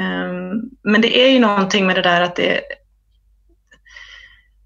[0.02, 2.60] Um, men det är ju någonting med det där att det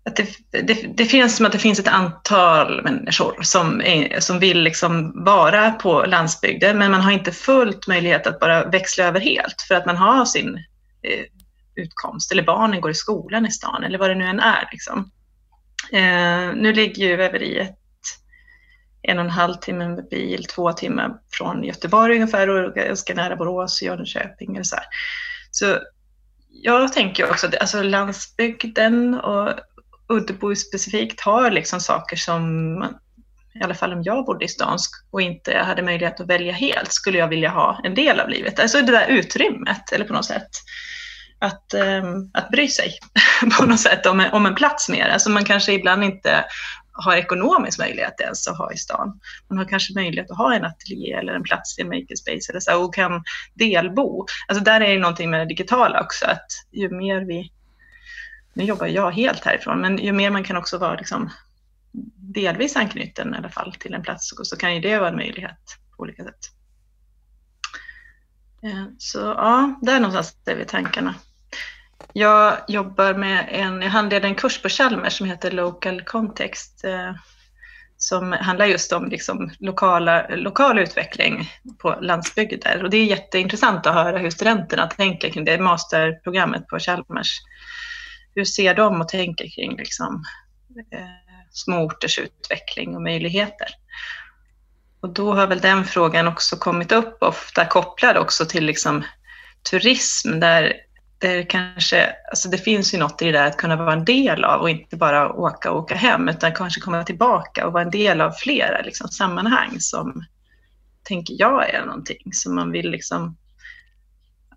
[0.05, 4.39] att det, det, det finns som att det finns ett antal människor som, är, som
[4.39, 9.21] vill liksom vara på landsbygden men man har inte fullt möjlighet att bara växla över
[9.21, 10.57] helt för att man har sin
[11.03, 11.25] eh,
[11.75, 14.69] utkomst eller barnen går i skolan i stan eller vad det nu än är.
[14.73, 15.11] Liksom.
[15.93, 17.77] Eh, nu ligger ju väveriet
[19.03, 23.37] en och en halv timme med bil, två timmar från Göteborg ungefär och ganska nära
[23.37, 24.59] Borås och Jönköping.
[24.59, 24.85] Och så, här.
[25.51, 25.79] så
[26.63, 29.55] jag tänker också att alltså landsbygden och
[30.11, 32.44] Uddebo specifikt har liksom saker som
[33.55, 34.79] i alla fall om jag bodde i stan
[35.11, 38.61] och inte hade möjlighet att välja helt, skulle jag vilja ha en del av livet.
[38.61, 40.51] Alltså det där utrymmet, eller på något sätt
[41.38, 42.99] att, um, att bry sig
[43.59, 45.09] på något sätt om en, om en plats mer.
[45.09, 46.44] Alltså man kanske ibland inte
[46.92, 49.20] har ekonomisk möjlighet ens att ha i stan.
[49.49, 52.61] Man har kanske möjlighet att ha en ateljé eller en plats i en makerspace eller
[52.61, 54.27] så och kan delbo.
[54.49, 57.53] Alltså där är det någonting med det digitala också att ju mer vi,
[58.53, 61.31] nu jobbar jag helt härifrån, men ju mer man kan också vara liksom
[62.17, 65.77] delvis anknuten i alla fall till en plats så kan ju det vara en möjlighet
[65.97, 66.51] på olika sätt.
[68.63, 71.15] Eh, så ja, där någonstans är vi tankarna.
[72.13, 77.15] Jag jobbar med en, jag handleder en kurs på Chalmers som heter Local Context eh,
[77.97, 82.85] som handlar just om liksom lokala, lokal utveckling på landsbygder.
[82.85, 87.39] Och det är jätteintressant att höra hur studenterna tänker kring det masterprogrammet på Chalmers.
[88.35, 90.25] Hur ser de och tänker kring liksom,
[90.93, 91.01] eh,
[91.51, 93.69] småorters utveckling och möjligheter?
[95.01, 99.05] Och då har väl den frågan också kommit upp, ofta kopplad också till liksom,
[99.71, 100.73] turism, där
[101.19, 104.45] det kanske, alltså det finns ju något i det där att kunna vara en del
[104.45, 107.90] av och inte bara åka och åka hem utan kanske komma tillbaka och vara en
[107.90, 110.25] del av flera liksom, sammanhang som
[111.03, 113.37] tänker jag är någonting som man vill liksom,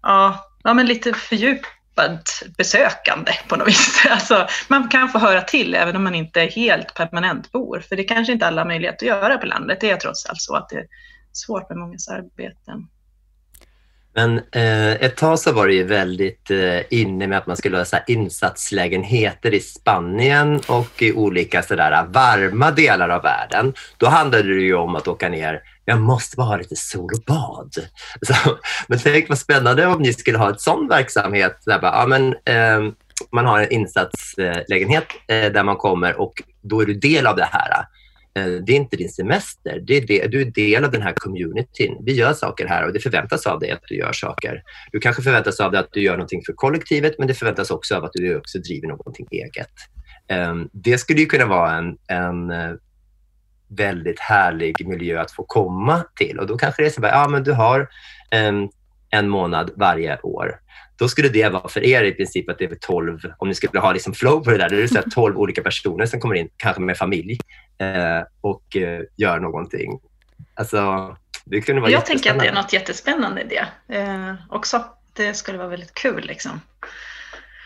[0.02, 1.14] ja, ja men lite
[1.96, 2.20] fördjupad
[2.58, 4.06] besökande på något vis.
[4.10, 7.96] Alltså, man kan få höra till även om man inte är helt permanent bor för
[7.96, 9.78] det kanske inte alla har möjlighet att göra på landet.
[9.82, 10.88] Det är trots allt så att det är
[11.32, 12.88] svårt med många arbeten.
[14.16, 17.78] Men eh, ett tag så var det ju väldigt eh, inne med att man skulle
[17.78, 23.74] ha så insatslägenheter i Spanien och i olika sådär varma delar av världen.
[23.98, 27.24] Då handlade det ju om att åka ner jag måste bara ha lite sol och
[27.28, 27.74] bad.
[28.22, 31.58] Så, men tänk vad spännande om ni skulle ha en sån verksamhet.
[31.65, 32.93] Där bara, ja, men, eh,
[33.32, 37.50] man har en insatslägenhet eh, där man kommer och då är du del av det
[37.52, 37.86] här.
[38.36, 39.80] Eh, det är inte din semester.
[39.88, 41.98] Det är det, du är del av den här communityn.
[42.06, 44.62] Vi gör saker här och det förväntas av dig att du gör saker.
[44.91, 47.96] Du kanske förväntas av dig att du gör någonting för kollektivet men det förväntas också
[47.96, 49.72] av att du också driver någonting eget.
[50.28, 52.74] Ehm, det skulle ju kunna vara en, en eh,
[53.76, 57.40] väldigt härlig miljö att få komma till och då kanske det är så att ja,
[57.40, 57.88] du har
[58.32, 58.70] ehm,
[59.10, 60.60] en månad varje år
[60.96, 63.80] då skulle det vara för er i princip att det är 12, om ni skulle
[63.80, 66.36] ha liksom flow på det där, då är det så 12 olika personer som kommer
[66.36, 67.40] in, kanske med familj
[67.78, 70.00] eh, och eh, gör någonting.
[70.54, 74.86] Alltså, det kunde vara Jag tänker att det är något jättespännande i det eh, också.
[75.14, 76.26] Det skulle vara väldigt kul.
[76.26, 76.62] Liksom.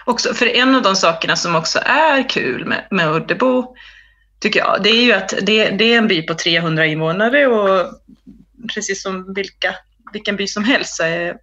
[0.05, 3.75] Också, för en av de sakerna som också är kul med, med Uddebo,
[4.39, 7.93] tycker jag, det är ju att det, det är en by på 300 invånare och
[8.73, 9.75] precis som vilka,
[10.13, 11.37] vilken by som helst så är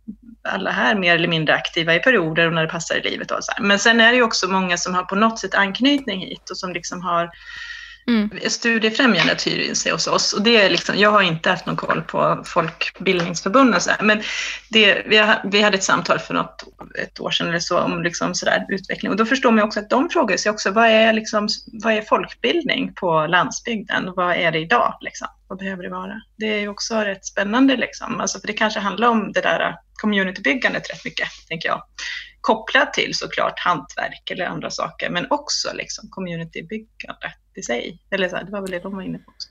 [0.49, 3.31] alla här mer eller mindre aktiva i perioder och när det passar i livet.
[3.31, 3.65] Och så här.
[3.65, 6.57] Men sen är det ju också många som har på något sätt anknytning hit och
[6.57, 7.31] som liksom har
[8.07, 8.31] Mm.
[8.49, 11.77] Studiefrämjandet hyr in sig hos oss och det är liksom, jag har inte haft någon
[11.77, 14.23] koll på folkbildningsförbunden så här, men
[14.71, 16.65] det, vi, har, vi hade ett samtal för något,
[17.03, 19.81] ett år sedan eller så om liksom så där, utveckling och då förstår man också
[19.81, 21.49] att de frågar sig också vad är, liksom,
[21.83, 24.13] vad är folkbildning på landsbygden?
[24.17, 24.99] Vad är det idag?
[25.01, 25.29] Liksom?
[25.49, 26.21] Vad behöver det vara?
[26.37, 29.77] Det är ju också rätt spännande liksom, alltså, för det kanske handlar om det där
[29.95, 31.83] communitybyggandet rätt mycket, tänker jag
[32.45, 37.99] kopplat till såklart hantverk eller andra saker, men också liksom communitybyggandet i sig.
[38.11, 39.49] Eller så här, det var väl det de var inne på också.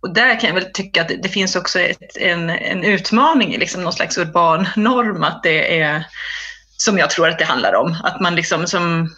[0.00, 3.58] Och där kan jag väl tycka att det finns också ett, en, en utmaning i
[3.58, 6.04] liksom någon slags urban norm, att det är,
[6.76, 9.14] som jag tror att det handlar om, att man liksom som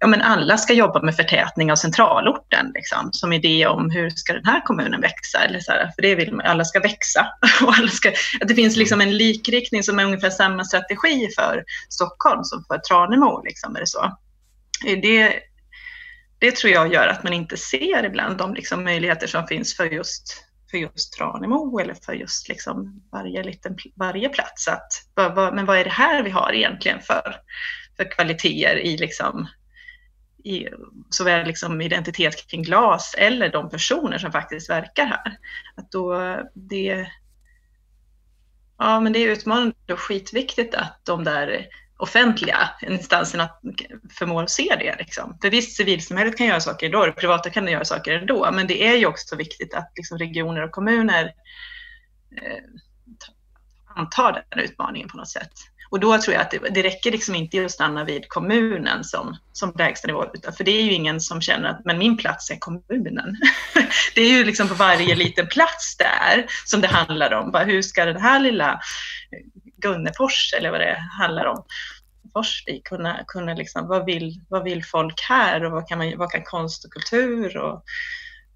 [0.00, 4.32] ja, men alla ska jobba med förtätning av centralorten, liksom, som idé om hur ska
[4.32, 5.38] den här kommunen växa?
[5.38, 7.26] Eller så här, för det vill man, alla ska växa.
[7.62, 8.08] Och alla ska,
[8.40, 12.78] att det finns liksom en likriktning som är ungefär samma strategi för Stockholm som för
[12.78, 13.42] Tranemo.
[13.44, 14.04] Liksom, är det, så.
[14.86, 15.40] Eh, det,
[16.38, 19.84] det tror jag gör att man inte ser ibland de liksom möjligheter som finns för
[19.84, 24.68] just, för just Tranemo eller för just liksom varje, liten, varje plats.
[24.68, 24.92] Att,
[25.54, 27.36] men vad är det här vi har egentligen för,
[27.96, 29.48] för kvaliteter i liksom
[30.44, 30.68] i,
[31.10, 35.38] såväl liksom identitet kring glas eller de personer som faktiskt verkar här.
[35.76, 37.06] Att då det,
[38.78, 41.66] ja, men det är utmanande och skitviktigt att de där
[42.00, 43.50] offentliga instanserna
[44.10, 44.96] förmår se det.
[44.98, 45.38] Liksom.
[45.42, 48.86] För visst, civilsamhället kan göra saker ändå, det privata kan göra saker ändå, men det
[48.86, 51.24] är ju också viktigt att liksom, regioner och kommuner
[52.36, 52.62] eh,
[53.96, 55.52] antar den utmaningen på något sätt.
[55.90, 59.36] Och då tror jag att det, det räcker liksom inte att stanna vid kommunen som,
[59.52, 62.50] som lägsta nivå, utan för det är ju ingen som känner att men min plats
[62.50, 63.36] är kommunen.
[64.14, 67.50] det är ju liksom på varje liten plats där som det handlar om.
[67.50, 68.80] Bara, hur ska den här lilla
[69.76, 71.64] Gunnefors eller vad det handlar om,
[72.32, 76.30] Forsvik, kunna, kunna liksom, vad, vill, vad vill folk här och vad kan, man, vad
[76.30, 77.84] kan konst och kultur och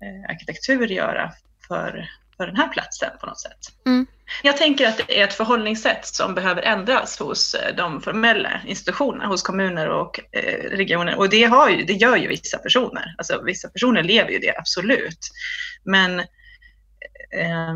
[0.05, 1.32] eh, arkitektur göra
[1.68, 3.59] för, för den här platsen på något sätt.
[3.87, 4.07] Mm.
[4.43, 9.27] Jag tänker att det är ett förhållningssätt som behöver ändras hos eh, de formella institutionerna,
[9.27, 11.18] hos kommuner och eh, regioner.
[11.18, 13.14] Och det, har ju, det gör ju vissa personer.
[13.18, 15.18] Alltså, vissa personer lever ju det, absolut.
[15.85, 17.75] Men eh,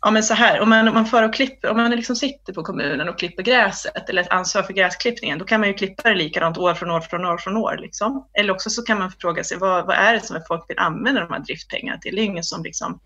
[0.00, 2.52] ja, men så här, om man, om man, för och klipper, om man liksom sitter
[2.52, 6.14] på kommunen och klipper gräset eller ansvar för gräsklippningen, då kan man ju klippa det
[6.14, 7.76] likadant år från år från år från år.
[7.80, 8.28] Liksom.
[8.38, 11.20] Eller också så kan man fråga sig vad, vad är det som folk vill använda
[11.20, 12.16] de här driftpengarna till?
[12.16, 13.00] Det är ingen som liksom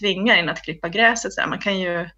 [0.00, 1.32] tvingar in att klippa gräset.
[1.32, 1.48] Så här.
[1.48, 2.08] Man kan ju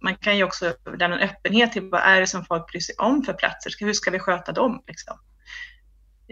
[0.00, 2.94] man kan ju också lämna en öppenhet till vad är det som folk bryr sig
[2.98, 3.72] om för platser?
[3.80, 4.82] Hur ska vi sköta dem?
[4.86, 5.18] Liksom?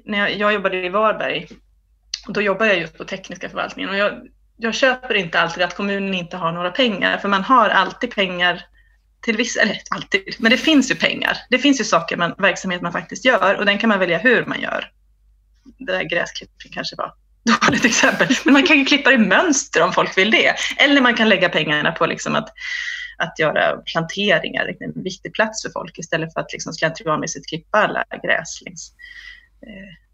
[0.05, 1.49] När jag, jag jobbade i Varberg,
[2.29, 4.13] då jobbade jag just på tekniska förvaltningen och jag,
[4.57, 8.67] jag köper inte alltid att kommunen inte har några pengar, för man har alltid pengar
[9.21, 11.37] till vissa, eller alltid, men det finns ju pengar.
[11.51, 14.47] Det finns ju saker, man, verksamhet man faktiskt gör och den kan man välja hur
[14.47, 14.91] man gör.
[15.79, 17.15] Det där gräsklippning kanske var
[17.67, 20.55] dåligt exempel, men man kan ju klippa i mönster om folk vill det.
[20.77, 22.49] Eller man kan lägga pengarna på liksom att,
[23.17, 28.05] att göra planteringar, en viktig plats för folk istället för att liksom slentrianmässigt klippa alla
[28.23, 28.93] gräs längs
[29.67, 30.05] eh,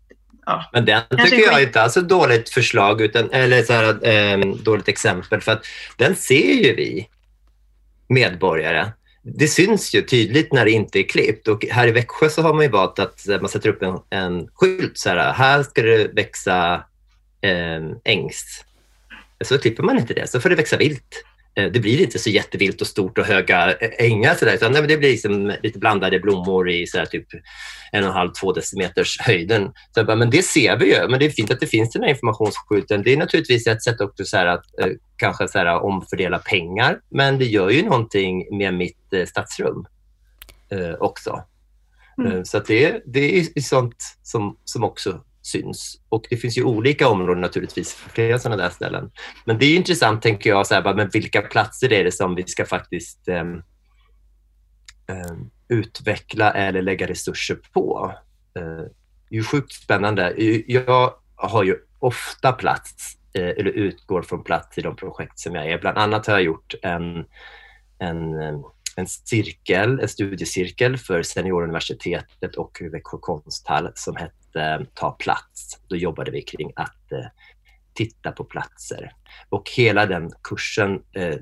[0.46, 0.70] Ja.
[0.72, 4.38] Men den tycker jag inte alls är ett dåligt förslag, utan, eller så här, eh,
[4.54, 5.66] dåligt exempel, för att
[5.96, 7.08] den ser ju vi
[8.08, 8.86] medborgare.
[9.22, 12.54] Det syns ju tydligt när det inte är klippt och här i Växjö så har
[12.54, 16.10] man ju valt att man sätter upp en, en skylt så här, här ska det
[16.14, 16.84] växa
[17.40, 18.64] eh, ängs.
[19.44, 21.24] Så klipper man inte det, så får det växa vilt.
[21.54, 24.82] Eh, det blir inte så jättevilt och stort och höga ängar så där, utan det
[24.82, 27.26] blir liksom lite blandade blommor i så där, typ
[27.92, 29.72] en och en halv, två decimeters höjden.
[29.94, 32.02] Så bara, men det ser vi ju, men det är fint att det finns den
[32.02, 33.02] här informationsskylten.
[33.02, 37.38] Det är naturligtvis ett sätt också så att eh, kanske så här, omfördela pengar, men
[37.38, 39.86] det gör ju någonting med mitt eh, stadsrum
[40.70, 41.44] eh, också.
[42.18, 42.44] Mm.
[42.44, 46.00] Så det, det är sånt som, som också syns.
[46.08, 49.10] Och det finns ju olika områden naturligtvis, flera sådana där ställen.
[49.44, 52.44] Men det är intressant, tänker jag, så här, men vilka platser är det som vi
[52.46, 53.62] ska faktiskt um,
[55.08, 58.14] um, utveckla eller lägga resurser på?
[58.58, 58.84] Uh,
[59.30, 60.34] det är sjukt spännande.
[60.66, 65.70] Jag har ju ofta plats, uh, eller utgår från plats i de projekt som jag
[65.70, 65.78] är.
[65.78, 67.24] Bland annat har jag gjort en,
[67.98, 68.62] en ehm,
[68.96, 75.78] en cirkel, en studiecirkel för Senioruniversitetet och Växjö konsthall som hette eh, Ta plats.
[75.88, 77.26] Då jobbade vi kring att eh,
[77.94, 79.12] titta på platser.
[79.48, 81.36] Och hela den kursen, eh,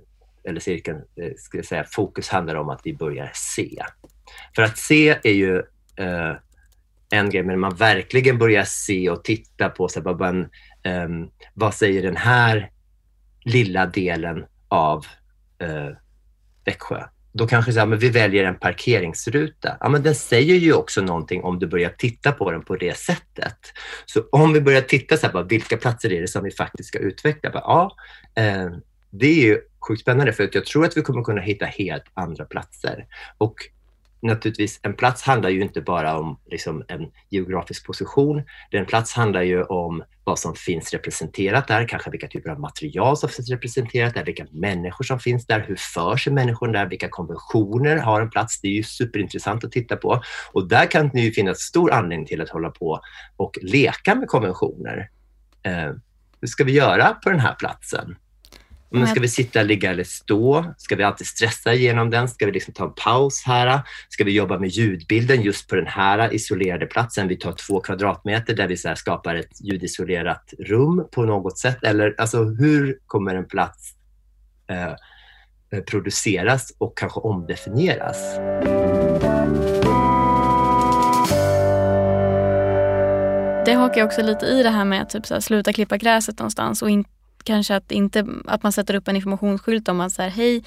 [0.45, 3.85] eller cirkeln, eh, ska jag säga, fokus handlar om att vi börjar se.
[4.55, 5.59] För att se är ju
[5.97, 6.35] eh,
[7.11, 10.49] en grej, men man verkligen börjar se och titta på så här, bara,
[10.83, 12.71] ehm, vad säger den här
[13.45, 15.07] lilla delen av
[15.59, 15.91] eh,
[16.65, 17.05] Växjö?
[17.39, 19.77] Då kanske så här, men vi väljer en parkeringsruta.
[19.81, 22.97] Ja, men den säger ju också någonting om du börjar titta på den på det
[22.97, 23.59] sättet.
[24.07, 26.89] Så om vi börjar titta så här, bara, vilka platser är det som vi faktiskt
[26.89, 27.51] ska utveckla?
[27.51, 27.97] Bara, ja,
[28.43, 28.71] eh,
[29.11, 32.05] det är ju sjukt spännande för att jag tror att vi kommer kunna hitta helt
[32.15, 33.07] andra platser.
[33.39, 33.55] Och
[34.23, 38.43] naturligtvis, en plats handlar ju inte bara om liksom, en geografisk position.
[38.71, 43.17] En plats handlar ju om vad som finns representerat där, kanske vilka typer av material
[43.17, 47.09] som finns representerat där, vilka människor som finns där, hur för sig människor där, vilka
[47.09, 48.61] konventioner har en plats.
[48.61, 52.27] Det är ju superintressant att titta på och där kan det ju finnas stor anledning
[52.27, 53.01] till att hålla på
[53.37, 55.11] och leka med konventioner.
[55.63, 55.93] Eh,
[56.41, 58.17] hur ska vi göra på den här platsen?
[58.91, 60.75] Men ska vi sitta, ligga eller stå?
[60.79, 62.29] Ska vi alltid stressa igenom den?
[62.29, 63.81] Ska vi liksom ta en paus här?
[64.09, 67.29] Ska vi jobba med ljudbilden just på den här isolerade platsen?
[67.29, 71.85] Vi tar två kvadratmeter där vi så skapar ett ljudisolerat rum på något sätt.
[71.85, 73.95] Eller alltså, hur kommer en plats
[74.71, 74.93] eh,
[75.73, 78.19] eh produceras och kanske omdefinieras?
[83.67, 86.39] Det hakar också lite i det här med att typ så här, sluta klippa gräset
[86.39, 87.11] någonstans och inte
[87.45, 90.63] kanske att, inte, att man sätter upp en informationsskylt om att så här, hej,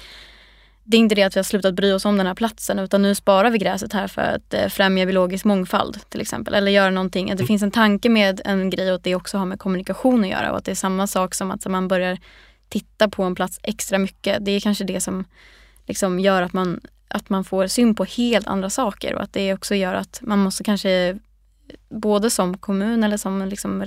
[0.84, 3.02] det är inte det att vi har slutat bry oss om den här platsen utan
[3.02, 6.54] nu sparar vi gräset här för att eh, främja biologisk mångfald till exempel.
[6.54, 7.48] Eller göra någonting, att det mm.
[7.48, 10.50] finns en tanke med en grej och att det också har med kommunikation att göra
[10.50, 12.18] och att det är samma sak som att man börjar
[12.68, 14.44] titta på en plats extra mycket.
[14.44, 15.24] Det är kanske det som
[15.86, 19.54] liksom gör att man att man får syn på helt andra saker och att det
[19.54, 21.18] också gör att man måste kanske
[21.88, 23.84] både som kommun eller som liksom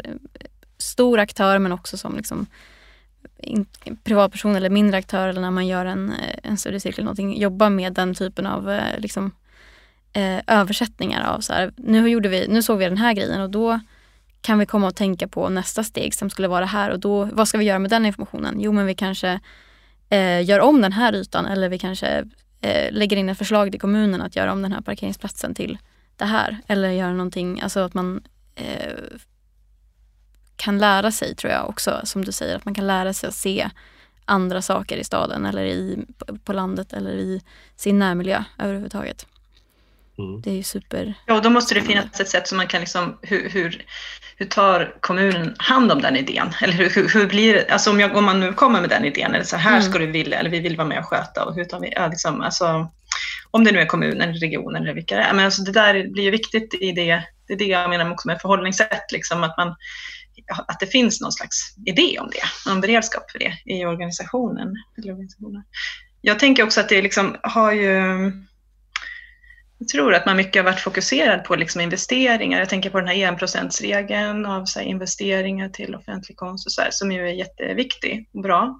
[0.78, 2.46] stor aktör men också som liksom
[4.04, 7.94] privatperson eller mindre aktör eller när man gör en, eh, en studiecirkel någonting, jobba med
[7.94, 9.32] den typen av eh, liksom,
[10.14, 13.50] eh, översättningar av så här, nu, gjorde vi, nu såg vi den här grejen och
[13.50, 13.80] då
[14.42, 17.48] kan vi komma och tänka på nästa steg som skulle vara här och då, vad
[17.48, 18.56] ska vi göra med den informationen?
[18.60, 19.40] Jo men vi kanske
[20.10, 22.26] eh, gör om den här ytan eller vi kanske
[22.62, 25.78] eh, lägger in ett förslag till kommunen att göra om den här parkeringsplatsen till
[26.16, 26.58] det här.
[26.68, 28.24] Eller göra någonting, alltså att man
[28.56, 28.94] eh,
[30.56, 33.36] kan lära sig tror jag också, som du säger, att man kan lära sig att
[33.36, 33.70] se
[34.26, 36.06] andra saker i staden eller i,
[36.44, 37.42] på landet eller i
[37.76, 39.26] sin närmiljö överhuvudtaget.
[40.18, 40.42] Mm.
[40.42, 41.14] Det är ju super...
[41.26, 43.86] Ja, och då måste det finnas ett sätt som man kan liksom, hur, hur,
[44.38, 46.54] hur tar kommunen hand om den idén?
[46.62, 49.06] Eller hur, hur, hur blir det, alltså om, jag, om man nu kommer med den
[49.06, 49.92] idén, eller så här mm.
[49.92, 52.08] ska du vilja, eller vi vill vara med och sköta, och hur tar vi, ja,
[52.08, 52.92] liksom, alltså,
[53.52, 55.34] om det nu är kommunen, regionen eller vilka det är.
[55.34, 58.28] Men alltså det där blir ju viktigt i det, det är det jag menar också
[58.28, 59.76] med förhållningssätt, liksom, att, man,
[60.68, 64.76] att det finns någon slags idé om det, någon beredskap för det i organisationen.
[64.98, 65.64] Eller organisationen.
[66.22, 68.32] Jag tänker också att det liksom har ju
[69.78, 72.60] jag tror att man mycket har varit fokuserad på liksom investeringar.
[72.60, 76.90] Jag tänker på den här enprocentsregeln av så investeringar till offentlig konst och så här,
[76.92, 78.80] som ju är jätteviktig och bra.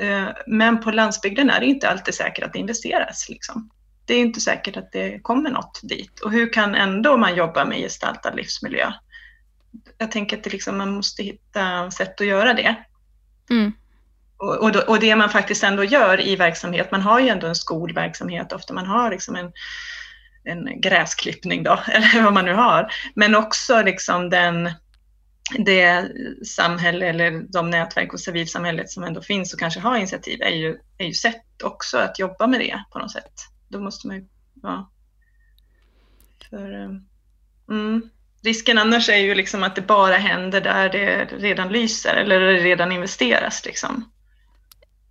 [0.00, 3.28] Eh, men på landsbygden är det inte alltid säkert att det investeras.
[3.28, 3.70] Liksom.
[4.04, 6.20] Det är inte säkert att det kommer något dit.
[6.20, 8.92] Och hur kan ändå man jobba med gestaltad livsmiljö?
[9.98, 12.74] Jag tänker att liksom, man måste hitta sätt att göra det.
[13.50, 13.72] Mm.
[14.36, 17.46] Och, och, då, och, det man faktiskt ändå gör i verksamhet, man har ju ändå
[17.46, 19.52] en skolverksamhet, ofta man har liksom en
[20.44, 22.92] en gräsklippning då, eller vad man nu har.
[23.14, 24.70] Men också liksom den,
[25.58, 26.12] det
[26.46, 30.78] samhälle eller de nätverk och civilsamhället som ändå finns och kanske har initiativ är ju,
[30.98, 33.32] är ju sätt också att jobba med det på något sätt.
[33.68, 34.26] Då måste man ju,
[34.62, 34.90] ja.
[36.50, 36.90] För, eh,
[37.70, 38.10] mm.
[38.44, 42.52] Risken annars är ju liksom att det bara händer där det redan lyser eller det
[42.52, 43.64] redan investeras.
[43.64, 44.04] Liksom.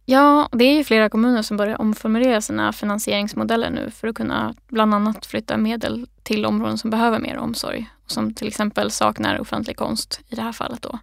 [0.06, 4.54] Ja, det är ju flera kommuner som börjar omformulera sina finansieringsmodeller nu för att kunna
[4.68, 7.90] bland annat flytta medel till områden som behöver mer omsorg.
[8.08, 10.82] Som till exempel saknar offentlig konst i det här fallet.
[10.82, 11.00] Då.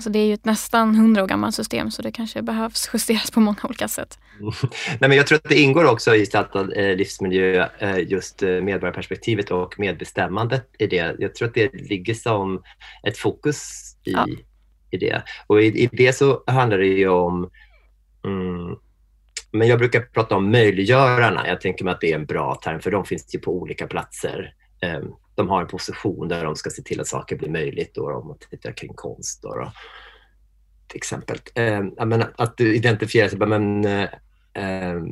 [0.00, 3.30] Alltså det är ju ett nästan hundra år gammalt system så det kanske behövs justeras
[3.30, 4.18] på många olika sätt.
[5.00, 8.48] Nej, men jag tror att det ingår också i startad eh, livsmiljö eh, just eh,
[8.48, 11.16] medborgarperspektivet och medbestämmandet i det.
[11.18, 12.62] Jag tror att det ligger som
[13.06, 13.62] ett fokus
[14.04, 14.26] i, ja.
[14.90, 15.22] i det.
[15.46, 17.50] Och i, i det så handlar det ju om
[18.24, 18.76] Mm.
[19.52, 21.48] Men jag brukar prata om möjliggörarna.
[21.48, 23.86] Jag tänker mig att det är en bra term, för de finns ju på olika
[23.86, 24.54] platser.
[24.80, 28.12] Ehm, de har en position där de ska se till att saker blir möjligt då,
[28.12, 29.42] om man tittar kring konst.
[29.42, 29.72] Då,
[30.88, 31.38] till exempel.
[31.54, 31.92] Ehm,
[32.36, 35.02] att du identifierar sig, men, eh,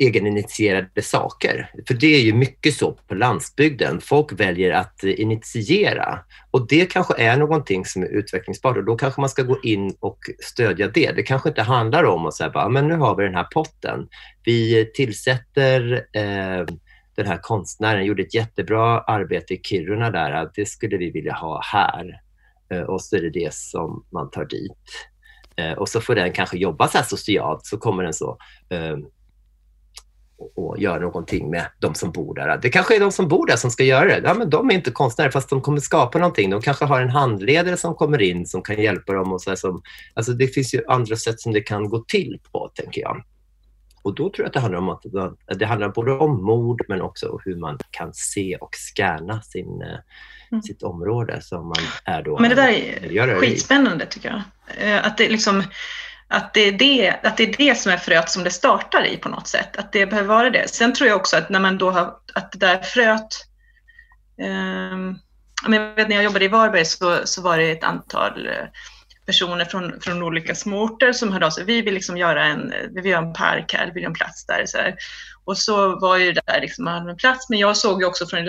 [0.00, 1.70] egeninitierade saker.
[1.88, 4.00] För det är ju mycket så på landsbygden.
[4.00, 6.18] Folk väljer att eh, initiera
[6.50, 9.94] och det kanske är någonting som är utvecklingsbart och då kanske man ska gå in
[10.00, 11.12] och stödja det.
[11.16, 14.08] Det kanske inte handlar om att säga men nu har vi den här potten.
[14.44, 16.66] Vi tillsätter eh,
[17.22, 21.60] den här konstnären, gjorde ett jättebra arbete i Kiruna där, det skulle vi vilja ha
[21.64, 22.20] här.
[22.72, 24.72] Eh, och så är det det som man tar dit.
[25.56, 28.38] Eh, och så får den kanske jobba så socialt, så kommer den så
[28.70, 28.96] eh,
[30.56, 32.58] och gör någonting med de som bor där.
[32.62, 34.20] Det kanske är de som bor där som ska göra det.
[34.24, 36.50] Ja, men de är inte konstnärer fast de kommer skapa någonting.
[36.50, 39.32] De kanske har en handledare som kommer in som kan hjälpa dem.
[39.32, 39.82] Och så som,
[40.14, 43.24] alltså det finns ju andra sätt som det kan gå till på, tänker jag.
[44.02, 45.02] Och då tror jag att det handlar om att
[45.58, 49.98] det handlar både om mod men också hur man kan se och scanna sin, eh,
[50.52, 50.62] mm.
[50.62, 52.38] sitt område som man är då.
[52.38, 54.42] Men det där är skitspännande tycker jag.
[54.88, 55.62] Eh, att det liksom
[56.28, 59.16] att det, är det, att det är det som är fröet som det startar i
[59.16, 59.76] på något sätt.
[59.76, 60.70] Att det behöver vara det.
[60.70, 63.46] Sen tror jag också att när man då har, att det där fröet
[64.92, 65.18] um,
[65.68, 68.52] jag vet när jag jobbade i Varberg så, så var det ett antal eh,
[69.30, 71.64] personer från, från olika småorter som hörde av sig.
[71.64, 74.14] Vi vill liksom göra en, vi vill göra en park här, vi vill göra en
[74.14, 74.66] plats där.
[74.66, 74.94] Så här.
[75.44, 77.48] Och så var ju det där liksom en plats.
[77.50, 78.46] Men jag såg ju också från en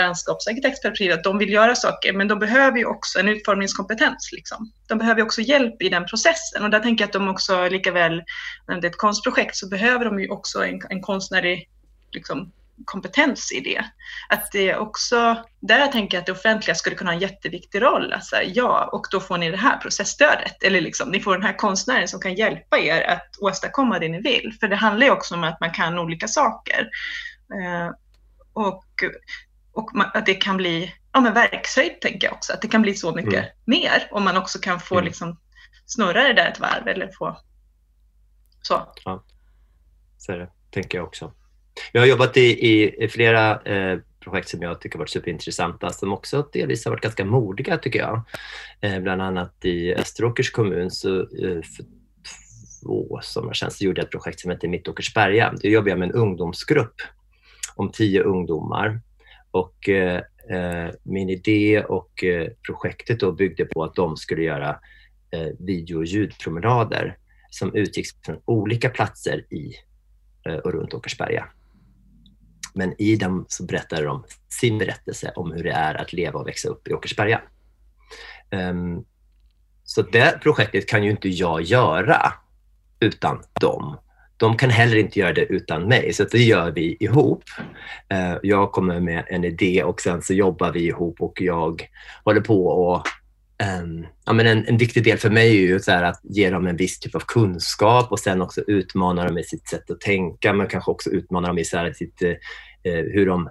[1.13, 4.29] att de vill göra saker, men de behöver ju också en utformningskompetens.
[4.31, 4.71] Liksom.
[4.87, 6.63] De behöver ju också hjälp i den processen.
[6.63, 8.23] Och där tänker jag att de också, lika väl
[8.67, 11.69] när det är ett konstprojekt, så behöver de ju också en, en konstnärlig
[12.11, 12.51] liksom,
[12.85, 13.85] kompetens i det.
[14.29, 18.13] Att det också, där tänker jag att det offentliga skulle kunna ha en jätteviktig roll.
[18.13, 20.63] Alltså, ja, och då får ni det här processstödet.
[20.63, 24.21] Eller liksom, ni får den här konstnären som kan hjälpa er att åstadkomma det ni
[24.21, 24.57] vill.
[24.59, 26.89] För det handlar ju också om att man kan olika saker.
[27.53, 27.91] Eh,
[28.53, 28.85] och
[29.73, 32.53] och att det kan bli ja, men verkshöjd, tänker jag också.
[32.53, 33.49] Att det kan bli så mycket mm.
[33.65, 35.05] mer om man också kan få mm.
[35.05, 35.39] liksom,
[35.85, 37.37] snurra det där ett varv eller få
[38.61, 38.93] så.
[39.05, 39.23] Ja,
[40.17, 40.49] så är det.
[40.71, 41.33] tänker jag också.
[41.91, 46.13] Jag har jobbat i, i, i flera eh, projekt som jag tycker varit superintressanta som
[46.13, 48.21] också delvis har varit ganska modiga tycker jag.
[48.81, 51.85] Eh, bland annat i Österåkers kommun så eh, för
[52.83, 55.53] två somrar sedan så gjorde jag ett projekt som heter Mittåkersberga.
[55.61, 56.95] Då jobbade jag med en ungdomsgrupp
[57.75, 59.01] om tio ungdomar
[59.51, 64.69] och eh, eh min idé och eh, projektet då byggde på att de skulle göra
[65.31, 67.17] eh, video och ljudpromenader
[67.49, 69.73] som utgick från olika platser i
[70.45, 71.47] eh, och runt Åkersberga.
[72.73, 76.47] Men i dem så berättar de sin berättelse om hur det är att leva och
[76.47, 77.41] växa upp i Åkersberga.
[78.51, 79.05] Um,
[79.83, 82.33] så det projektet kan ju inte jag göra
[82.99, 83.97] utan dem.
[84.37, 87.43] De kan heller inte göra det utan mig, så det gör vi ihop.
[88.13, 91.89] Uh, jag kommer med en idé och sen så jobbar vi ihop och jag
[92.23, 93.07] håller på och
[93.61, 96.67] en, ja, men en, en, viktig del för mig är ju så att ge dem
[96.67, 100.53] en viss typ av kunskap och sen också utmana dem i sitt sätt att tänka
[100.53, 102.29] men kanske också utmana dem i så här sitt, eh,
[102.83, 103.49] eh hur, de,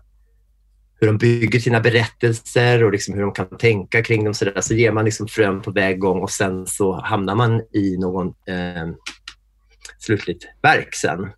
[1.01, 4.35] hur de bygger sina berättelser och liksom hur de kan tänka kring dem.
[4.35, 4.61] Så, där.
[4.61, 8.89] så ger man liksom frön på väggång och sen så hamnar man i någon eh,
[9.99, 11.33] slutligt verk sen.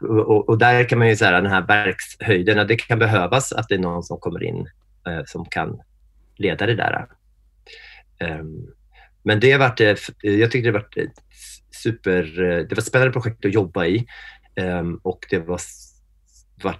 [0.00, 3.74] Och, och, där kan man ju säga den här verkshöjden, det kan behövas att det
[3.74, 4.66] är någon som kommer in
[5.06, 5.80] eh, som kan
[6.36, 7.06] leda det där.
[8.18, 8.66] Ehm,
[9.22, 10.86] men det varit, eh, jag tyckte det var
[11.82, 14.06] super, eh, det var ett spännande projekt att jobba i.
[14.56, 15.60] Ehm, och det var,
[16.62, 16.76] var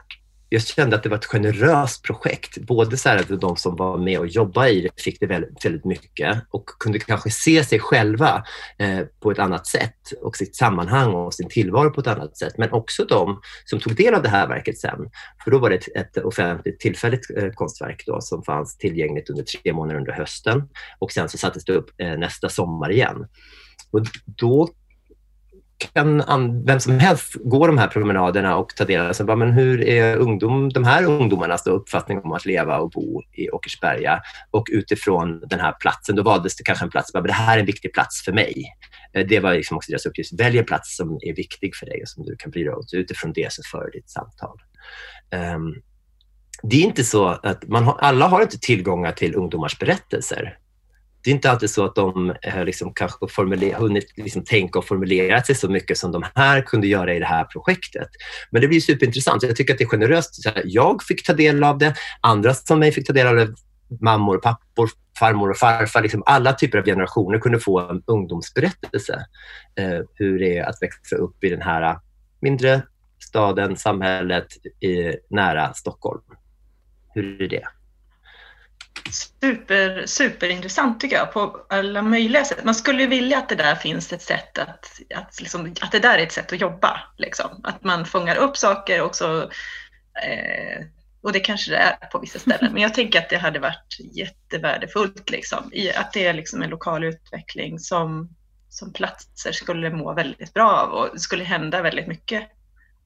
[0.48, 2.58] jag kände att det var ett generöst projekt.
[2.58, 5.84] Både så att de som var med och jobbade i det fick det väldigt, väldigt
[5.84, 8.44] mycket och kunde kanske se sig själva
[8.78, 12.58] eh, på ett annat sätt och sitt sammanhang och sin tillvaro på ett annat sätt.
[12.58, 15.10] Men också de som tog del av det här verket sen.
[15.44, 19.42] För då var det ett, ett offentligt tillfälligt eh, konstverk då, som fanns tillgängligt under
[19.42, 20.68] tre månader under hösten
[20.98, 23.28] och sen så sattes det upp eh, nästa sommar igen.
[23.90, 24.68] Och då
[25.78, 29.36] kan vem som helst gå de här promenaderna och ta del av det.
[29.36, 34.20] Men hur är ungdom, de här ungdomarnas uppfattning om att leva och bo i Åkersberga?
[34.50, 37.60] Och utifrån den här platsen, då valdes det kanske en plats, men det här är
[37.60, 38.64] en viktig plats för mig.
[39.12, 40.40] Eh, det var liksom också deras uppgift.
[40.40, 42.82] Välj en plats som är viktig för dig och som du kan bry dig om.
[42.92, 44.58] Utifrån det så för ditt samtal.
[45.56, 45.74] Um,
[46.62, 50.58] det är inte så att man har, alla har inte tillgångar till ungdomars berättelser
[51.26, 54.84] det är inte alltid så att de eh, liksom kanske formulera, hunnit liksom tänka och
[54.84, 58.08] formulera sig så mycket som de här kunde göra i det här projektet.
[58.50, 59.42] Men det blir superintressant.
[59.42, 60.34] Jag tycker att det är generöst.
[60.64, 63.54] Jag fick ta del av det, andra som mig fick ta del av det,
[64.00, 66.02] mammor, och pappor, farmor och farfar.
[66.02, 69.26] Liksom alla typer av generationer kunde få en ungdomsberättelse.
[69.78, 71.98] Eh, hur det är att växa upp i den här
[72.40, 72.82] mindre
[73.18, 74.46] staden, samhället
[74.80, 76.22] i, nära Stockholm.
[77.14, 77.64] Hur är det?
[79.12, 82.64] Super, superintressant tycker jag på alla möjliga sätt.
[82.64, 86.18] Man skulle vilja att det där finns ett sätt att, att, liksom, att det där
[86.18, 87.00] är ett sätt att jobba.
[87.16, 87.60] Liksom.
[87.62, 89.50] Att man fångar upp saker också.
[90.22, 90.84] Eh,
[91.22, 92.72] och det kanske det är på vissa ställen.
[92.72, 95.30] Men jag tänker att det hade varit jättevärdefullt.
[95.30, 98.28] Liksom, i att det är liksom en lokal utveckling som,
[98.68, 102.48] som platser skulle må väldigt bra av och det skulle hända väldigt mycket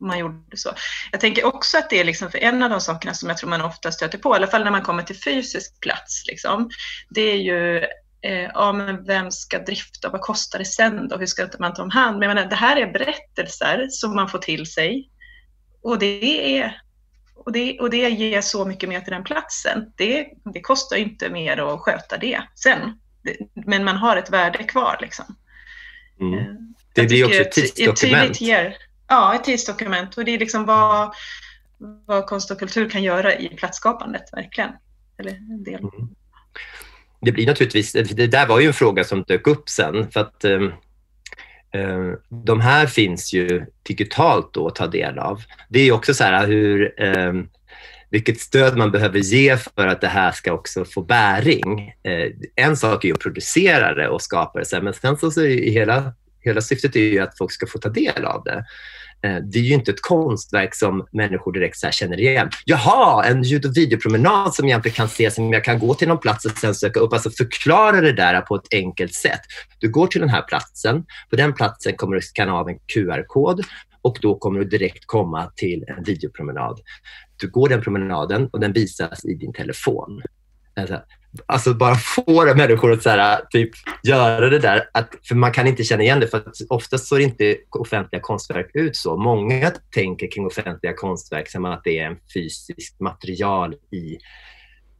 [0.00, 0.70] man gjorde så.
[1.12, 3.50] Jag tänker också att det är liksom för en av de sakerna som jag tror
[3.50, 6.70] man ofta stöter på, i alla fall när man kommer till fysisk plats, liksom,
[7.10, 7.76] det är ju
[8.22, 11.82] eh, ja, men vem ska drifta, vad kostar det sen då, hur ska man ta
[11.82, 12.18] om hand?
[12.18, 15.10] Men menar, det här är berättelser som man får till sig
[15.82, 16.80] och det är
[17.44, 19.92] och det, och det ger så mycket mer till den platsen.
[19.96, 22.78] Det, det kostar inte mer att sköta det sen.
[23.66, 24.98] Men man har ett värde kvar.
[25.00, 25.24] Liksom.
[26.20, 26.38] Mm.
[26.38, 26.46] Eh,
[26.94, 28.40] det blir också ett tidsdokument.
[28.40, 28.76] Ger,
[29.10, 31.14] Ja, ett tidsdokument och det är liksom vad,
[32.06, 34.70] vad konst och kultur kan göra i platsskapandet, verkligen.
[35.18, 35.80] Eller en del.
[35.80, 36.08] Mm.
[37.20, 40.44] Det blir naturligtvis, det där var ju en fråga som dök upp sen för att
[40.44, 40.62] eh,
[41.72, 45.42] eh de här finns ju digitalt då att ta del av.
[45.68, 47.32] Det är också så här hur eh,
[48.10, 51.94] vilket stöd man behöver ge för att det här ska också få bäring.
[52.02, 55.40] Eh, en sak är ju att producera det och skapa det, men sen så, så
[55.40, 58.64] är hela, hela syftet är ju att folk ska få ta del av det.
[59.22, 62.50] Eh, det är ju inte ett konstverk som människor direkt så känner igen.
[62.64, 66.08] Jaha, en ljud och videopromenad som jag inte kan se, som jag kan gå till
[66.08, 67.12] någon plats och sen söka upp.
[67.12, 69.40] Alltså förklara det där på ett enkelt sätt.
[69.78, 71.04] Du går till den här platsen.
[71.30, 73.64] På den platsen kommer du skanna av en QR-kod
[74.02, 76.80] och då kommer du direkt komma till en videopromenad.
[77.36, 80.22] Du går den promenaden och den visas i din telefon.
[80.76, 81.02] Alltså,
[81.46, 83.70] alltså bara få människor att så här, typ,
[84.02, 84.88] göra det där.
[84.92, 88.70] Att, för man kan inte känna igen det, för att oftast ser inte offentliga konstverk
[88.74, 89.16] ut så.
[89.16, 94.18] Många tänker kring offentliga konstverk som att det är en fysisk material i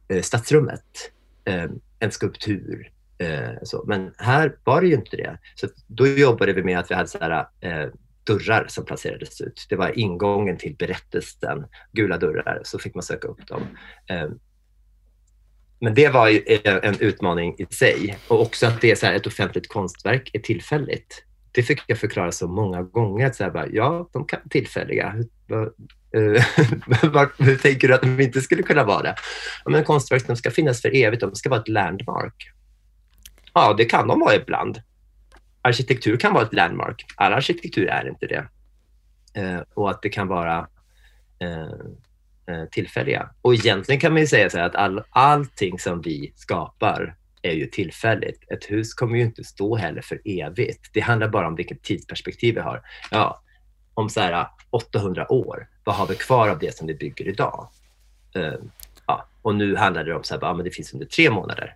[0.09, 1.11] eh, stadsrummet.
[1.45, 1.65] Eh,
[1.99, 2.91] en skulptur.
[3.17, 3.83] Eh, så.
[3.87, 5.37] Men här var det ju inte det.
[5.55, 7.89] Så då jobbade vi med att vi hade så här, eh,
[8.23, 9.65] dörrar som placerades ut.
[9.69, 13.61] Det var ingången till berättelsen, gula dörrar, så fick man söka upp dem.
[14.09, 14.29] Eh,
[15.81, 19.05] men det var ju eh, en utmaning i sig och också att det är så
[19.05, 21.23] här, ett offentligt konstverk är tillfälligt.
[21.51, 23.25] Det fick jag förklara så många gånger.
[23.25, 25.15] Att så här, bara, ja, de kan vara tillfälliga.
[26.15, 26.43] Eh,
[27.37, 29.15] hur, tänker du att de inte skulle kunna vara det?
[29.65, 32.51] Ja, men konstverk de ska finnas för evigt, de ska vara ett landmark.
[33.53, 34.81] Ja, det kan de vara ibland.
[35.61, 37.05] Arkitektur kan vara ett landmark.
[37.15, 38.47] All arkitektur är inte det.
[39.41, 40.67] Eh, och att det kan vara
[42.47, 43.29] Eh, tillfälliga.
[43.41, 47.67] Och egentligen kan man ju säga så att all, allting som vi skapar är ju
[47.67, 48.51] tillfälligt.
[48.51, 50.89] Ett hus kommer ju inte stå heller för evigt.
[50.93, 52.81] Det handlar bara om vilket tidsperspektiv vi har.
[53.11, 53.41] Ja,
[53.93, 57.27] om så här eh, 800 år, vad har vi kvar av det som vi bygger
[57.27, 57.69] idag?
[58.35, 58.53] Uh,
[59.07, 61.75] ja, och nu handlar det om så här, ja, men det finns under tre månader.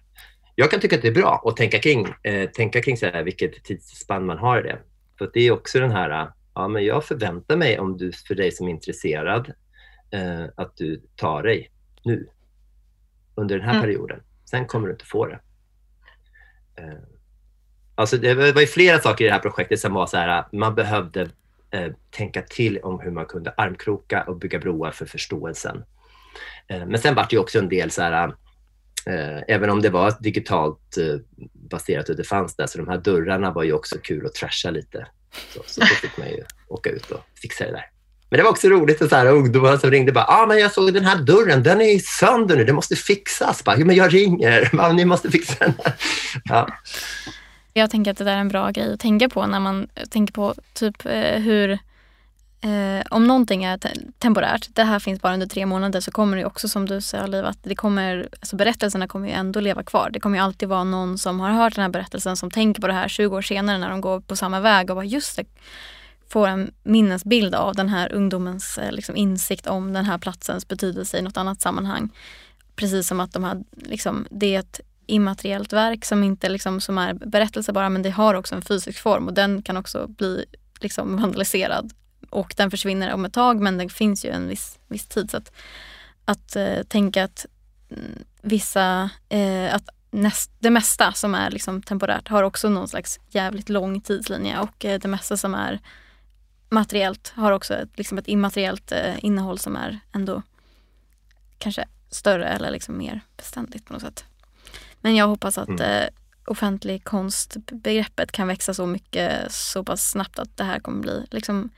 [0.56, 3.24] Jag kan tycka att det är bra att tänka kring, eh, tänka kring så här,
[3.24, 4.80] vilket tidsspann man har i det.
[5.18, 8.52] För det är också den här, ja men jag förväntar mig om du, för dig
[8.52, 9.54] som är intresserad,
[10.16, 11.72] eh, att du tar dig
[12.04, 12.30] nu,
[13.36, 13.82] under den här mm.
[13.82, 14.22] perioden.
[14.50, 15.40] Sen kommer du inte få det.
[16.76, 17.00] Eh,
[17.96, 20.76] alltså det var ju flera saker i det här projektet som var så här, man
[20.76, 21.30] behövde
[21.72, 25.84] eh, tänka till om hur man kunde armkroka och bygga broar för förståelsen.
[26.68, 28.28] Eh, men sen var det ju också en del så här,
[29.06, 31.20] eh, även om det var digitalt eh,
[31.54, 34.70] baserat och det fanns där, så de här dörrarna var ju också kul att trasha
[34.70, 35.08] lite.
[35.54, 37.95] Så, så fick man ju åka ut och fixa det där.
[38.30, 40.72] Men det var också roligt att så här, ungdomar som ringde bara, ah, men jag
[40.72, 43.64] såg den här dörren, den är sönder nu, den måste fixas.
[43.64, 45.74] Bara, men jag ringer, bara, ni måste fixa den.
[45.84, 45.94] Här.
[46.46, 46.68] Ja.
[47.74, 50.34] Jag tänker att det där är en bra grej att tänka på när man tänker
[50.34, 51.80] på typ eh, hur
[52.66, 56.38] eh, om någonting är te temporärt, det här finns bara under tre månader så kommer
[56.38, 59.84] det också som du sa Liv, att det kommer, alltså berättelserna kommer ju ändå leva
[59.84, 60.10] kvar.
[60.14, 62.88] Det kommer ju alltid vara någon som har hört den här berättelsen som tänker på
[62.88, 65.46] det här 20 år senare när de går på samma väg och bara just det,
[66.30, 71.18] får en minnesbild av den här ungdomens eh, liksom, insikt om den här platsens betydelse
[71.18, 72.10] i något annat sammanhang.
[72.76, 76.98] Precis som att de här, liksom, det är ett immateriellt verk som inte liksom, som
[76.98, 80.46] är berättelse bara men det har också en fysisk form och den kan också bli
[80.80, 81.94] liksom, vandaliserad.
[82.30, 85.32] Och den försvinner om ett tag men det finns ju en viss, viss tid.
[85.32, 85.52] Så att,
[86.26, 87.46] att eh, tänka att
[87.90, 93.20] mm, vissa, eh, att näst, det mesta som är liksom temporärt har också någon slags
[93.30, 95.80] jävligt lång tidslinje och eh, det mesta som är
[96.70, 100.42] materiellt har också ett, liksom ett immateriellt eh, innehåll som är ändå
[101.58, 104.26] kanske större eller liksom mer beständigt på något sätt.
[105.02, 105.82] Men jag hoppas att mm.
[105.82, 106.08] eh,
[106.46, 111.70] offentlig konstbegreppet kan växa så mycket så pass snabbt att det här kommer bli liksom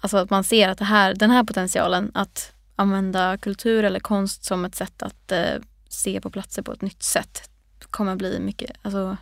[0.00, 4.44] Alltså att man ser att det här, den här potentialen att använda kultur eller konst
[4.44, 5.54] som ett sätt att eh,
[5.88, 7.50] se på platser på ett nytt sätt
[7.90, 9.16] kommer bli mycket, alltså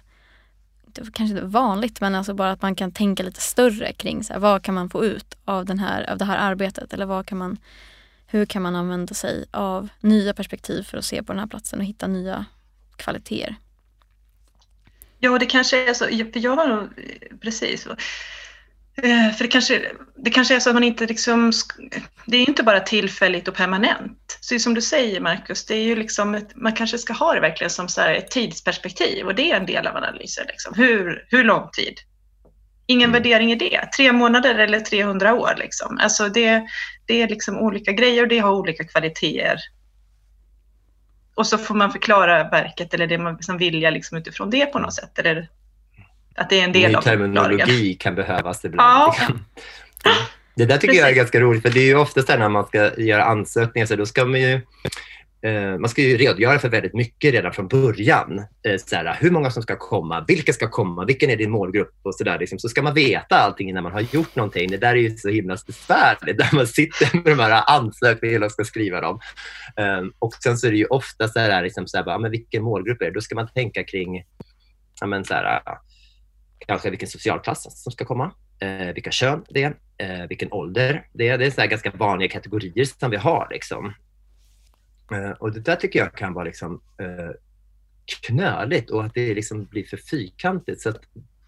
[0.94, 4.40] kanske inte vanligt men alltså bara att man kan tänka lite större kring så här,
[4.40, 6.92] vad kan man få ut av, den här, av det här arbetet?
[6.92, 7.58] Eller vad kan man,
[8.26, 11.78] hur kan man använda sig av nya perspektiv för att se på den här platsen
[11.78, 12.44] och hitta nya
[12.96, 13.56] kvaliteter.
[15.18, 17.86] Ja, det kanske är så, för jag har nog eh, precis
[19.02, 21.52] för det kanske, det kanske är så att man inte liksom,
[22.26, 24.38] det är inte bara tillfälligt och permanent.
[24.40, 27.40] Så som du säger Marcus, det är ju liksom ett, man kanske ska ha det
[27.40, 30.44] verkligen som så ett tidsperspektiv och det är en del av analysen.
[30.48, 30.74] Liksom.
[30.76, 31.94] Hur, hur lång tid?
[32.86, 33.22] Ingen mm.
[33.22, 33.88] värdering i det.
[33.96, 35.54] Tre månader eller 300 år.
[35.58, 35.98] Liksom.
[36.00, 36.66] Alltså det,
[37.06, 39.58] det är liksom olika grejer och det har olika kvaliteter.
[41.34, 44.78] Och så får man förklara verket eller det man liksom vilja liksom utifrån det på
[44.78, 45.18] något sätt.
[45.18, 45.48] Eller
[46.34, 49.14] att det är en del Ny av terminologi kan behövas ibland.
[50.04, 50.12] Ja.
[50.56, 51.00] Det där tycker Precis.
[51.00, 53.86] jag är ganska roligt, för det är ju ofta så när man ska göra ansökningar,
[53.86, 54.60] så då ska man ju
[55.44, 58.38] eh, man ska ju redogöra för väldigt mycket redan från början.
[58.38, 61.94] Eh, så här, hur många som ska komma, vilka ska komma, vilken är din målgrupp
[62.02, 62.38] och så där.
[62.38, 62.58] Liksom.
[62.58, 64.70] Så ska man veta allting innan man har gjort någonting.
[64.70, 68.52] Det där är ju så himla besvärligt där man sitter med de här ansökningarna och
[68.52, 69.20] ska skriva dem.
[69.76, 72.62] Um, och sen så är det ju ofta så här, liksom, så här men vilken
[72.62, 73.10] målgrupp är det?
[73.10, 74.24] Då ska man tänka kring
[75.00, 75.62] ja, men så här,
[76.58, 81.28] kanske vilken socialklass som ska komma, eh, vilka kön det är, eh, vilken ålder det
[81.28, 81.38] är.
[81.38, 83.48] Det är så ganska vanliga kategorier som vi har.
[83.50, 83.94] Liksom.
[85.12, 87.30] Eh, och det där tycker jag kan vara liksom, eh,
[88.26, 90.80] knöligt och att det liksom blir för fyrkantigt.
[90.80, 91.00] Så att,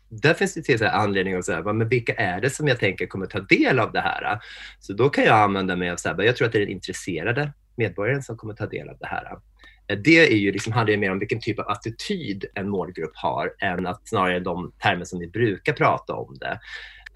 [0.08, 3.06] där finns det till så anledning att säga, men vilka är det som jag tänker
[3.06, 4.40] kommer ta del av det här?
[4.80, 6.74] Så då kan jag använda mig av, så här, jag tror att det är den
[6.74, 9.38] intresserade medborgaren som kommer ta del av det här.
[10.04, 13.52] Det är ju liksom, handlar ju mer om vilken typ av attityd en målgrupp har
[13.60, 16.60] än att snarare de termer som vi brukar prata om det.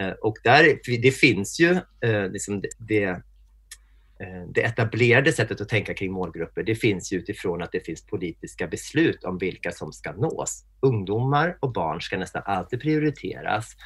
[0.00, 5.94] Eh, och där, det finns ju eh, liksom det, eh, det etablerade sättet att tänka
[5.94, 10.12] kring målgrupper, det finns ju utifrån att det finns politiska beslut om vilka som ska
[10.12, 10.64] nås.
[10.80, 13.76] Ungdomar och barn ska nästan alltid prioriteras.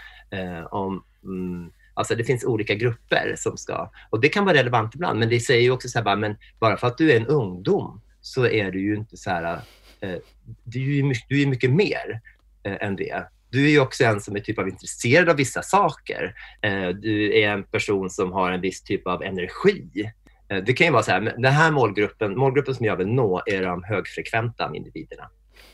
[0.71, 5.19] Om, mm, Alltså det finns olika grupper som ska, och det kan vara relevant ibland,
[5.19, 7.27] men det säger ju också så här, bara, men bara för att du är en
[7.27, 9.61] ungdom så är du ju inte så här,
[10.01, 10.17] eh,
[10.65, 12.21] du är ju mycket, du är mycket mer
[12.63, 13.29] eh, än det.
[13.51, 16.35] Du är ju också en som är typ av intresserad av vissa saker.
[16.63, 20.13] Eh, du är en person som har en viss typ av energi.
[20.49, 23.43] Eh, det kan ju vara så här, den här målgruppen, målgruppen som jag vill nå
[23.47, 25.31] är de högfrekventa individerna.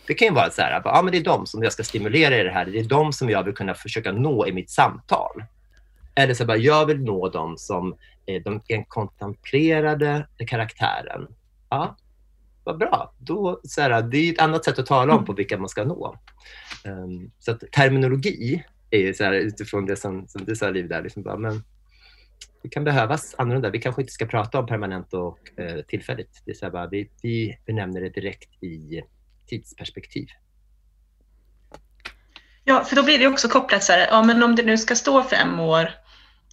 [0.07, 2.39] Det kan ju vara så här, ja, men det är de som jag ska stimulera
[2.39, 2.67] i det här.
[2.67, 5.45] Det är de som jag vill kunna försöka nå i mitt samtal.
[6.15, 7.95] Eller så bara, jag vill nå dem som
[8.27, 11.27] är den kontemplerade karaktären.
[11.69, 11.97] Ja,
[12.65, 13.15] vad bra.
[13.19, 15.85] Då, så här, det är ett annat sätt att tala om på vilka man ska
[15.85, 16.17] nå.
[16.85, 21.03] Um, så att terminologi är så här, utifrån det som, som du sa Liv, där,
[21.03, 21.63] liksom bara, men
[22.63, 23.71] det kan behövas annorlunda.
[23.71, 26.43] Vi kanske inte ska prata om permanent och eh, tillfälligt.
[26.45, 29.03] Det är så här bara, vi, vi benämner det direkt i
[29.47, 30.29] tidsperspektiv.
[32.65, 34.95] Ja, för då blir det också kopplat så här, ja men om det nu ska
[34.95, 35.91] stå fem år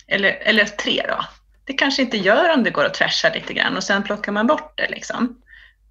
[0.07, 1.25] eller, eller tre då.
[1.65, 4.47] Det kanske inte gör om det går att trasha lite grann och sen plockar man
[4.47, 5.41] bort det liksom.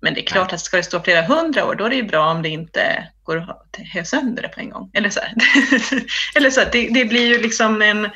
[0.01, 2.03] Men det är klart att ska det stå flera hundra år, då är det ju
[2.03, 3.47] bra om det inte går att
[3.95, 4.91] ha sönder det på en gång.
[4.95, 5.21] Eller så,
[6.35, 8.11] Eller så det, det, blir ju liksom en...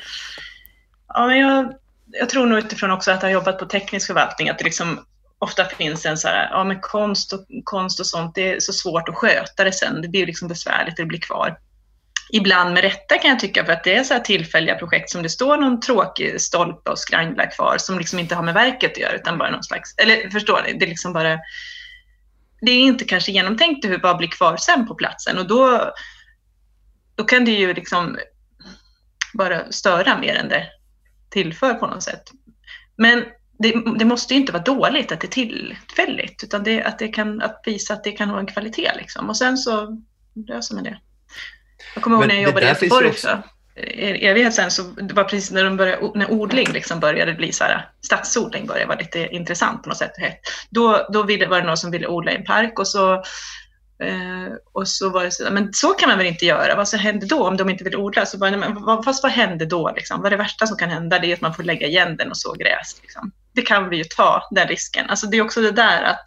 [1.07, 1.73] Ja, men jag,
[2.07, 5.05] jag tror nog utifrån också att ha jobbat på teknisk förvaltning, att det liksom
[5.39, 8.73] ofta finns en så här, ja men konst och, konst och sånt, det är så
[8.73, 10.01] svårt att sköta det sen.
[10.01, 11.57] Det blir liksom besvärligt, det blir kvar.
[12.33, 15.23] Ibland med rätta kan jag tycka, för att det är så här tillfälliga projekt som
[15.23, 18.97] det står någon tråkig stolpe och skranglar kvar som liksom inte har med verket att
[18.97, 21.39] göra, utan bara någon slags, eller förstår ni, det är liksom bara
[22.61, 25.93] det är inte kanske genomtänkt hur vad blir kvar sen på platsen och då,
[27.15, 28.17] då kan det ju liksom
[29.33, 30.67] bara störa mer än det
[31.29, 32.23] tillför på något sätt.
[32.95, 33.25] Men
[33.59, 37.07] det, det måste ju inte vara dåligt att det är tillfälligt, utan det, att det
[37.07, 38.91] kan att visa att det kan ha en kvalitet.
[38.97, 39.29] Liksom.
[39.29, 40.01] Och sen så
[40.47, 40.99] löser man det.
[41.93, 43.43] Jag kommer ihåg när jag jobbade i Göteborg också
[43.75, 47.63] evighet sen så det var precis när, de började, när odling liksom började bli så
[47.63, 50.11] här, stadsodling började vara lite intressant på något sätt.
[50.69, 53.13] Då, då ville, var det någon som ville odla i en park och så,
[54.03, 56.97] eh, och så var det så men så kan man väl inte göra, vad så
[56.97, 58.25] händer då om de inte vill odla?
[58.25, 59.91] Så bara, men, vad, fast vad händer då?
[59.95, 60.17] Liksom?
[60.17, 61.19] Vad är det värsta som kan hända?
[61.19, 62.99] Det är att man får lägga igen den och så gräs.
[63.01, 63.31] Liksom.
[63.53, 65.09] Det kan vi ju ta, den risken.
[65.09, 66.25] Alltså det är också det där att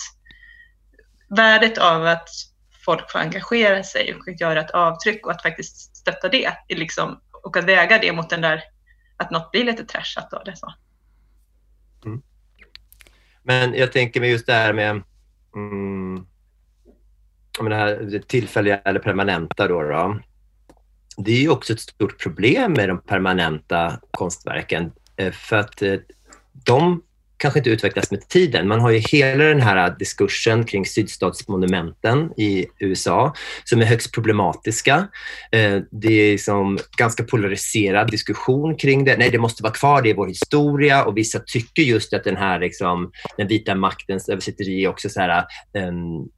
[1.37, 2.29] värdet av att
[2.85, 7.57] folk får engagera sig och göra ett avtryck och att faktiskt stötta det liksom och
[7.57, 8.63] att väga det mot den där
[9.17, 10.75] att något blir lite trashat av Det så.
[12.05, 12.23] Mm.
[13.43, 15.03] Men jag tänker mig just det här med
[15.55, 16.27] mm,
[17.59, 19.69] det här tillfälliga eller permanenta.
[19.69, 20.21] Då, då.
[21.17, 25.99] Det är ju också ett stort problem med de permanenta konstverken eh, för att eh,
[26.53, 27.03] de
[27.45, 28.69] kanske inte utvecklas med tiden.
[28.69, 33.35] Man har ju hela den här diskursen kring sydstatsmonumenten i USA
[33.65, 35.09] som är högst problematiska.
[35.53, 39.17] Eh, det är liksom ganska polariserad diskussion kring det.
[39.17, 42.37] Nej, det måste vara kvar, det är vår historia och vissa tycker just att den
[42.37, 45.45] här liksom, den vita maktens översitteri också så här
[45.89, 46.29] um,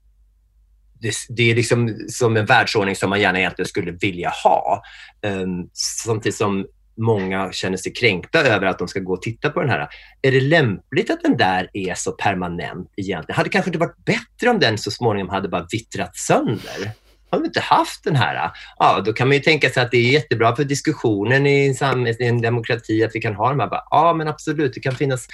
[1.01, 4.83] det, det, är liksom som en världsordning som man gärna egentligen skulle vilja ha.
[5.27, 6.67] Um, samtidigt som
[6.97, 9.89] många känner sig kränkta över att de ska gå och titta på den här.
[10.23, 13.37] Är det lämpligt att den där är så permanent egentligen?
[13.37, 16.91] Hade det kanske inte varit bättre om den så småningom hade bara vittrat sönder?
[17.31, 18.51] Har vi inte haft den här?
[18.79, 21.75] Ja, då kan man ju tänka sig att det är jättebra för diskussionen i en,
[21.75, 23.71] samhälls, i en demokrati att vi kan ha de här.
[23.91, 25.29] Ja, men absolut, det kan finnas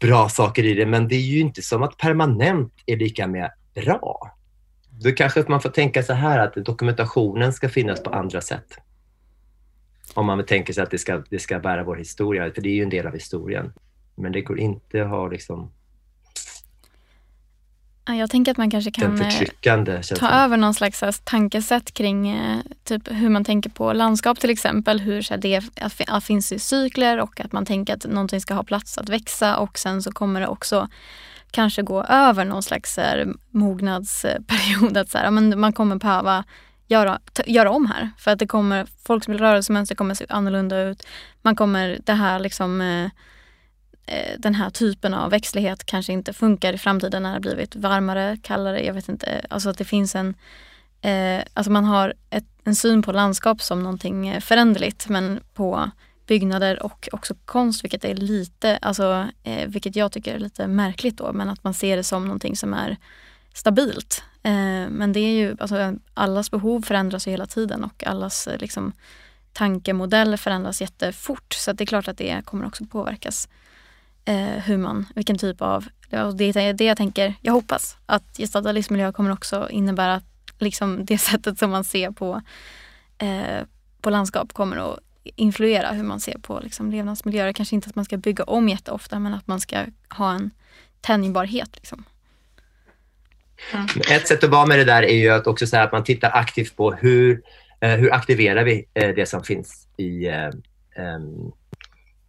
[0.00, 3.50] bra saker i det, men det är ju inte som att permanent är lika med
[3.74, 4.36] bra.
[4.90, 8.78] Då kanske man får tänka så här att dokumentationen ska finnas på andra sätt.
[10.14, 12.74] Om man tänker sig att det ska, det ska bära vår historia, för det är
[12.74, 13.72] ju en del av historien.
[14.14, 15.70] Men det går inte att ha liksom
[18.06, 19.20] jag tänker att man kanske kan
[19.88, 24.50] eh, ta över någon slags tankesätt kring eh, typ hur man tänker på landskap till
[24.50, 25.00] exempel.
[25.00, 25.62] Hur så det
[26.22, 29.78] finns i cykler och att man tänker att någonting ska ha plats att växa och
[29.78, 30.88] sen så kommer det också
[31.50, 32.98] kanske gå över någon slags
[33.50, 34.96] mognadsperiod.
[34.96, 36.44] Att så här, men man kommer behöva
[36.88, 38.10] göra, göra om här.
[38.18, 41.06] För att det kommer, folks rörelsemönster kommer se annorlunda ut.
[41.42, 43.04] Man kommer, det här liksom eh,
[44.06, 48.38] eh, den här typen av växtlighet kanske inte funkar i framtiden när det blivit varmare,
[48.42, 49.46] kallare, jag vet inte.
[49.50, 50.34] Alltså att det finns en
[51.00, 55.90] eh, Alltså man har ett, en syn på landskap som någonting eh, föränderligt men på
[56.26, 61.18] byggnader och också konst, vilket är lite, alltså, eh, vilket jag tycker är lite märkligt
[61.18, 62.96] då, men att man ser det som någonting som är
[63.54, 64.22] stabilt.
[64.42, 68.58] Eh, men det är ju, alltså, allas behov förändras ju hela tiden och allas eh,
[68.58, 68.92] liksom,
[69.52, 71.52] tankemodell förändras jättefort.
[71.52, 73.48] Så det är klart att det kommer också påverkas.
[74.24, 78.36] Eh, hur man, vilken typ av, det alltså, är det jag tänker, jag hoppas att
[78.36, 80.22] gestaltad livsmiljö kommer också innebära
[80.58, 82.42] liksom det sättet som man ser på,
[83.18, 83.66] eh,
[84.00, 87.52] på landskap kommer att influera hur man ser på liksom, levnadsmiljöer.
[87.52, 90.50] Kanske inte att man ska bygga om jätteofta men att man ska ha en
[91.00, 91.70] tänjbarhet.
[91.76, 92.04] Liksom.
[93.72, 93.86] Mm.
[94.10, 96.30] Ett sätt att vara med det där är ju att också säga att man tittar
[96.34, 97.42] aktivt på hur,
[97.80, 101.52] eh, hur aktiverar vi eh, det som finns i um,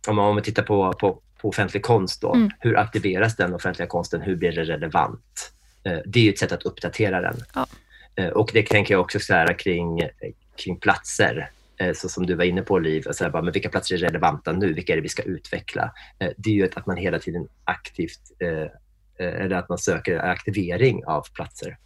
[0.07, 2.49] om man tittar på, på, på offentlig konst, då, mm.
[2.59, 4.21] hur aktiveras den offentliga konsten?
[4.21, 5.51] Hur blir det relevant?
[6.05, 7.35] Det är ett sätt att uppdatera den.
[7.55, 7.67] Ja.
[8.33, 10.01] Och det tänker jag också så här, kring,
[10.63, 11.49] kring platser.
[11.95, 14.51] Så som du var inne på Liv, så här, bara, men vilka platser är relevanta
[14.51, 14.73] nu?
[14.73, 15.91] Vilka är det vi ska utveckla?
[16.37, 18.19] Det är ju att man hela tiden aktivt,
[19.19, 21.77] Eh, eller att man söker aktivering av platser.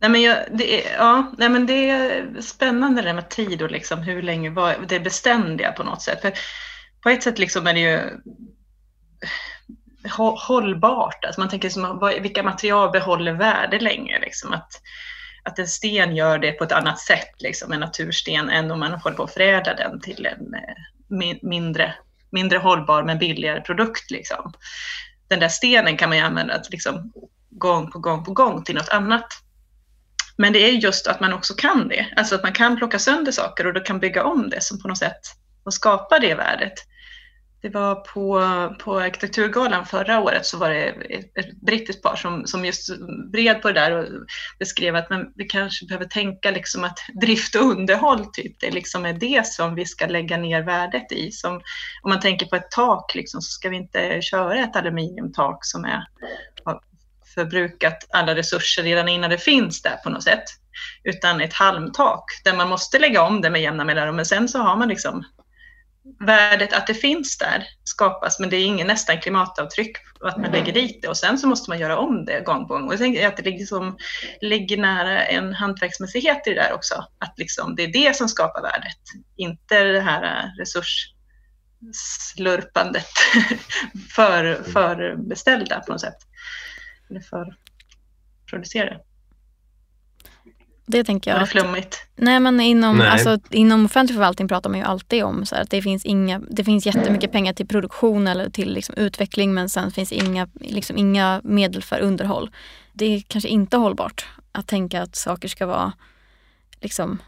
[0.00, 3.70] Nej, men jag, det, är, ja, nej, men det är spännande det med tid och
[3.70, 6.20] liksom hur länge var, det beständiga på något sätt.
[6.20, 6.32] För
[7.02, 8.00] på ett sätt liksom är det ju
[10.48, 11.24] hållbart.
[11.24, 14.20] Alltså man tänker som, vilka material behåller värde länge?
[14.20, 14.72] Liksom att,
[15.42, 18.92] att en sten gör det på ett annat sätt, liksom, en natursten, än om man
[18.92, 21.94] håller på att förädla den till en eh, mindre,
[22.30, 24.10] mindre hållbar men billigare produkt.
[24.10, 24.52] Liksom.
[25.30, 27.12] Den där stenen kan man ju använda liksom,
[27.50, 29.26] gång på gång på gång till något annat.
[30.36, 33.32] Men det är just att man också kan det, alltså att man kan plocka sönder
[33.32, 35.20] saker och då kan bygga om det som på något sätt
[35.64, 36.74] och skapa det värdet.
[37.62, 38.42] Det var på,
[38.84, 40.84] på arkitekturgalan förra året så var det
[41.34, 42.98] ett, brittiskt par som, som just
[43.32, 44.06] bred på det där och
[44.58, 49.06] beskrev att men vi kanske behöver tänka liksom att drift och underhåll typ, det liksom
[49.06, 51.30] är det som vi ska lägga ner värdet i.
[51.32, 51.54] Som,
[52.02, 55.84] om man tänker på ett tak liksom, så ska vi inte köra ett aluminiumtak som
[55.84, 56.04] är
[57.34, 60.44] förbrukat alla resurser redan innan det finns där på något sätt.
[61.04, 64.16] Utan ett halmtak där man måste lägga om det med jämna mellanrum.
[64.16, 65.24] Men sen så har man liksom
[66.18, 70.72] värdet att det finns där skapas, men det är ingen nästan klimatavtryck att man lägger
[70.72, 72.86] dit det och sen så måste man göra om det gång på gång.
[72.86, 73.98] Och jag tänker att det liksom
[74.40, 78.62] ligger nära en hantverksmässighet i det där också, att liksom det är det som skapar
[78.62, 78.98] värdet,
[79.36, 83.08] inte det här äh, resursslurpandet
[84.14, 86.18] för, för beställda på något sätt
[87.10, 87.56] eller för
[88.50, 89.00] producerade.
[90.90, 91.38] Det tänker jag.
[91.38, 92.06] Var det flummigt?
[92.16, 93.08] Nej men inom, nej.
[93.08, 96.38] Alltså, inom offentlig förvaltning pratar man ju alltid om så här, att det finns, inga,
[96.38, 100.98] det finns jättemycket pengar till produktion eller till liksom, utveckling men sen finns inga, liksom,
[100.98, 102.50] inga medel för underhåll.
[102.92, 105.92] Det är kanske inte hållbart att tänka att saker ska vara,
[106.80, 107.18] liksom,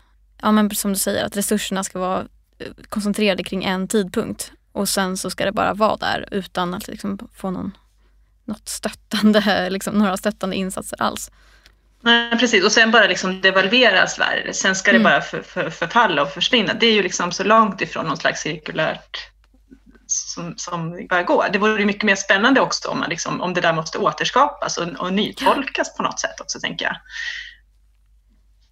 [0.42, 2.20] ja men som du säger, att resurserna ska vara
[2.58, 6.88] eh, koncentrerade kring en tidpunkt och sen så ska det bara vara där utan att
[6.88, 7.72] liksom, få någon
[8.44, 11.30] något stöttande, liksom, några stöttande insatser alls.
[12.04, 14.52] Nej, precis, och sen bara liksom devalveras värde.
[14.52, 15.12] Sen ska det mm.
[15.12, 16.74] bara för, för, förfalla och försvinna.
[16.74, 19.32] Det är ju liksom så långt ifrån något slags cirkulärt
[20.06, 21.46] som, som bara går.
[21.52, 24.88] Det vore mycket mer spännande också om, man liksom, om det där måste återskapas och,
[24.88, 25.96] och nytolkas ja.
[25.96, 26.96] på något sätt också, tänker jag.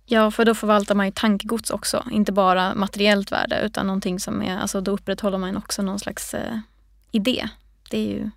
[0.06, 4.42] Ja, för då förvaltar man ju tankegods också, inte bara materiellt värde utan någonting som
[4.42, 6.58] är, alltså då upprätthåller man också någon slags eh,
[7.10, 7.48] idé.
[7.90, 8.30] Det är ju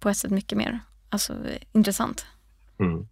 [0.00, 0.80] på ett sätt mycket mer
[1.10, 1.34] alltså,
[1.72, 2.26] intressant.
[2.80, 3.08] Mm.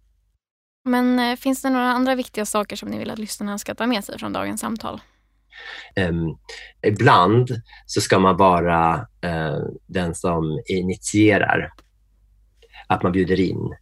[0.83, 3.87] Men eh, finns det några andra viktiga saker som ni vill att lyssnarna ska ta
[3.87, 5.01] med sig från dagens samtal?
[5.95, 6.37] Um,
[6.87, 11.73] ibland så ska man vara uh, den som initierar.
[12.87, 13.75] Att man bjuder in.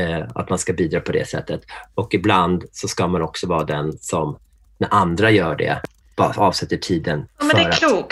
[0.00, 1.60] Uh, att man ska bidra på det sättet.
[1.94, 4.38] Och ibland så ska man också vara den som,
[4.78, 5.80] när andra gör det,
[6.16, 8.08] bara avsätter tiden ja, för att vara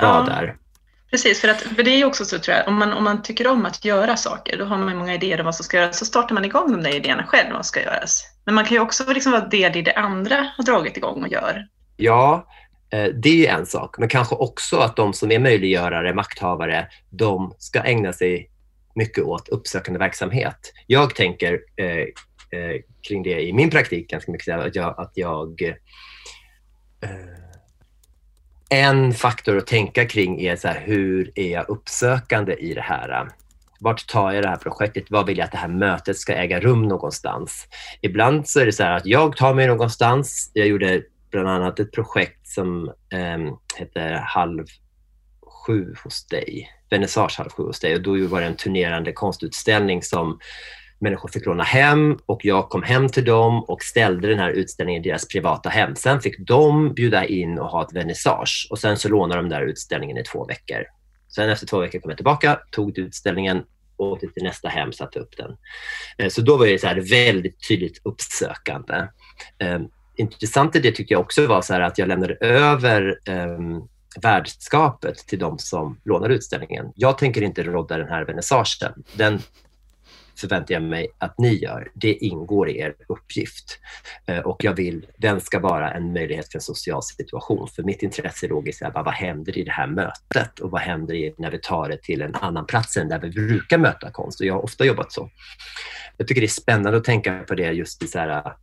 [0.00, 0.24] ja.
[0.28, 0.56] där.
[1.12, 3.46] Precis, för, att, för det är också så tror jag, om man, om man tycker
[3.46, 6.04] om att göra saker, då har man många idéer om vad som ska göras, så
[6.04, 8.24] startar man igång de där idéerna själv, vad som ska göras.
[8.44, 11.28] Men man kan ju också liksom vara del i det andra har dragit igång och
[11.28, 11.66] gör.
[11.96, 12.46] Ja,
[12.92, 17.54] eh, det är en sak, men kanske också att de som är möjliggörare, makthavare, de
[17.58, 18.50] ska ägna sig
[18.94, 20.72] mycket åt uppsökande verksamhet.
[20.86, 21.86] Jag tänker eh,
[22.60, 25.62] eh, kring det i min praktik ganska mycket, att jag, att jag
[27.02, 27.41] eh,
[28.72, 33.28] en faktor att tänka kring är så här, hur är jag uppsökande i det här?
[33.80, 35.10] Vart tar jag det här projektet?
[35.10, 37.66] Var vill jag att det här mötet ska äga rum någonstans?
[38.00, 40.50] Ibland så är det så här att jag tar mig någonstans.
[40.54, 44.64] Jag gjorde bland annat ett projekt som eh, heter Halv
[45.66, 50.02] sju hos dig, Vernissage Halv sju hos dig och då var det en turnerande konstutställning
[50.02, 50.38] som
[51.02, 55.04] människor fick låna hem och jag kom hem till dem och ställde den här utställningen
[55.04, 55.96] i deras privata hem.
[55.96, 59.60] Sen fick de bjuda in och ha ett vernissage och sen så lånade de den
[59.60, 60.84] där utställningen i två veckor.
[61.34, 63.62] Sen efter två veckor kom jag tillbaka, tog utställningen,
[63.96, 65.56] åkte till nästa hem, satte upp den.
[66.18, 69.06] Eh, så då var det så här väldigt tydligt uppsökande.
[69.58, 69.80] Eh,
[70.16, 73.80] intressant i det tyckte jag också var så att jag lämnade över ehm,
[74.22, 76.92] värdskapet till de som lånar utställningen.
[76.94, 79.04] Jag tänker inte rodda den här vernissagen.
[79.12, 79.40] Den
[80.48, 81.90] förväntar jag mig att ni gör.
[81.94, 83.78] Det ingår i er uppgift.
[84.26, 87.68] Eh, och jag vill, den ska vara en möjlighet för en social situation.
[87.68, 91.50] För mitt intresse är logiskt, vad händer i det här mötet och vad händer när
[91.50, 94.40] vi tar det till en annan plats än där vi brukar möta konst.
[94.40, 95.30] Och jag har ofta jobbat så.
[96.16, 98.54] Jag tycker det är spännande att tänka på det just i så här,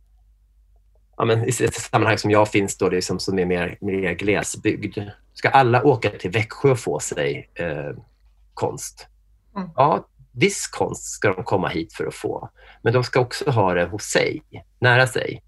[1.16, 4.98] ja, men i ett sammanhang som jag finns då, liksom, som är mer, mer glesbygd.
[5.34, 7.96] Ska alla åka till Växjö och få sig eh,
[8.54, 9.06] konst?
[9.56, 9.68] Mm.
[9.76, 12.50] Ja, viss konst ska de komma hit för att få.
[12.82, 14.42] Men de ska också ha det hos sig,
[14.80, 15.42] nära sig.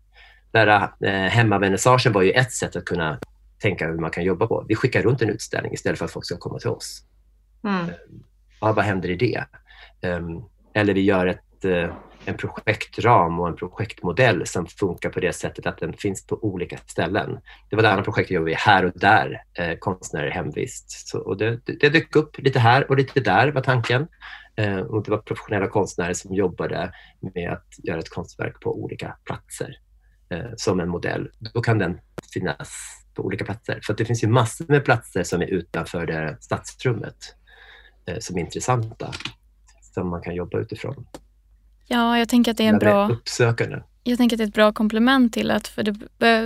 [0.51, 3.19] Där, eh, hemmavernissagen var ju ett sätt att kunna
[3.59, 4.65] tänka hur man kan jobba på.
[4.69, 7.03] Vi skickar runt en utställning istället för att folk ska komma till oss.
[7.65, 7.91] Mm.
[8.61, 9.45] Ja, vad händer i det?
[10.09, 15.33] Um, eller vi gör ett, uh, en projektram och en projektmodell som funkar på det
[15.33, 17.39] sättet att den finns på olika ställen.
[17.71, 21.09] Det var det andra projektet jag jobbade här och där, eh, konstnärer hemvist.
[21.09, 24.09] Så, och det, det, det dök upp lite här och lite där var tanken.
[24.57, 26.93] Eh, och det var professionella konstnärer som jobbade
[27.35, 29.77] med att göra ett konstverk på olika platser
[30.29, 31.31] eh, som en modell.
[31.55, 31.99] Då kan den
[32.35, 32.69] finnas
[33.15, 33.81] på olika platser.
[33.83, 37.37] För det finns ju massor med platser som är utanför det stadsrummet
[38.07, 39.11] eh, som är intressanta,
[39.95, 41.07] som man kan jobba utifrån.
[41.87, 43.09] Ja, jag tänker att det är en bra...
[43.09, 43.83] Uppsökande.
[44.05, 45.95] Jag tänker att det är ett bra komplement till att, för du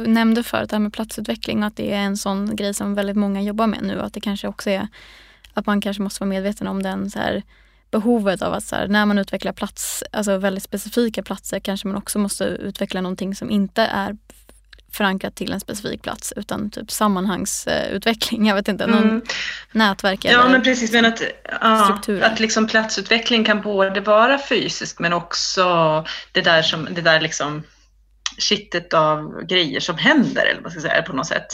[0.06, 3.16] nämnde förut det här med platsutveckling och att det är en sån grej som väldigt
[3.16, 4.00] många jobbar med nu.
[4.00, 4.88] Att det kanske också är
[5.54, 7.42] att man kanske måste vara medveten om den så här,
[7.96, 11.96] behovet av att så här, när man utvecklar plats, alltså väldigt specifika platser kanske man
[11.96, 14.16] också måste utveckla någonting som inte är
[14.92, 18.46] förankrat till en specifik plats utan typ sammanhangsutveckling.
[18.46, 19.22] Jag vet inte, någon mm.
[19.72, 21.22] nätverk eller Ja men precis, men att,
[21.60, 25.64] ja, att liksom platsutveckling kan både vara fysisk men också
[26.32, 27.62] det där, som, det där liksom
[28.38, 31.46] kittet av grejer som händer eller vad ska jag säga på något sätt.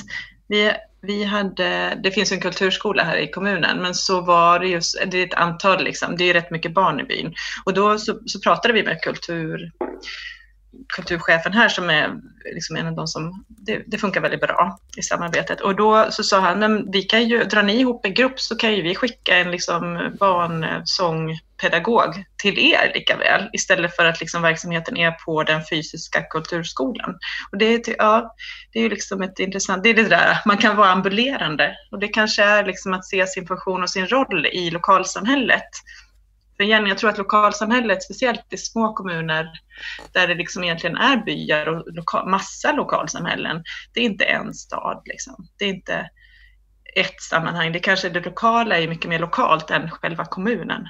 [0.49, 0.73] Vi,
[1.03, 5.19] vi hade, det finns en kulturskola här i kommunen, men så var det just, det
[5.19, 7.35] är ett antal, liksom, det är rätt mycket barn i byn.
[7.65, 9.73] Och då så, så pratade vi med kultur,
[10.97, 12.21] kulturchefen här som är
[12.55, 15.61] liksom en av de som, det, det, funkar väldigt bra i samarbetet.
[15.61, 18.57] Och då så sa han, men vi kan ju, drar ni ihop en grupp så
[18.57, 24.43] kan ju vi skicka en liksom barnsångpedagog till er lika väl istället för att liksom
[24.43, 27.19] verksamheten är på den fysiska kulturskolan.
[27.53, 28.35] Och det, är, ja,
[28.73, 31.99] det är ju liksom ett intressant, det är det där, man kan vara ambulerande och
[31.99, 35.71] det kanske är liksom att se sin funktion och sin roll i lokalsamhället
[36.57, 39.49] för igen, jag tror att lokalsamhället, speciellt i små kommuner
[40.13, 45.03] där det liksom egentligen är byar och loka massa lokalsamhällen, det är inte en stad.
[45.05, 45.47] Liksom.
[45.59, 46.11] Det är inte
[46.97, 47.73] ett sammanhang.
[47.73, 50.89] Det kanske det lokala är mycket mer lokalt än själva kommunen.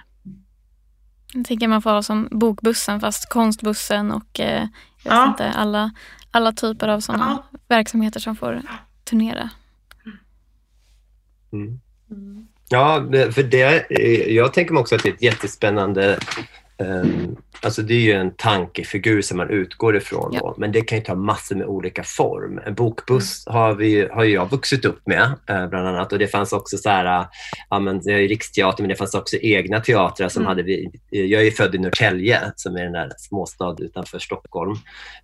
[1.35, 4.69] Jag tänker man får ha som bokbussen fast konstbussen och eh,
[5.03, 5.29] jag ja.
[5.29, 5.91] inte, alla,
[6.31, 7.59] alla typer av sådana ja.
[7.69, 8.63] verksamheter som får
[9.05, 9.51] turnera.
[11.53, 11.81] Mm.
[12.11, 12.49] Mm.
[12.73, 16.19] Ja, för det, eh, jag tänker mig också att det är ett jättespännande
[16.79, 20.31] Um, alltså det är ju en tankefigur som man utgår ifrån.
[20.33, 20.41] Ja.
[20.41, 22.61] Då, men det kan ju ta massor med olika form.
[22.67, 23.59] En bokbuss mm.
[23.59, 26.13] har, vi, har jag vuxit upp med uh, bland annat.
[26.13, 27.27] Och det fanns också så här,
[27.71, 30.49] ja, men, jag är riksteater men det fanns också egna teatrar som mm.
[30.49, 34.77] hade vi, Jag är född i Norrtälje som är en där småstad utanför Stockholm.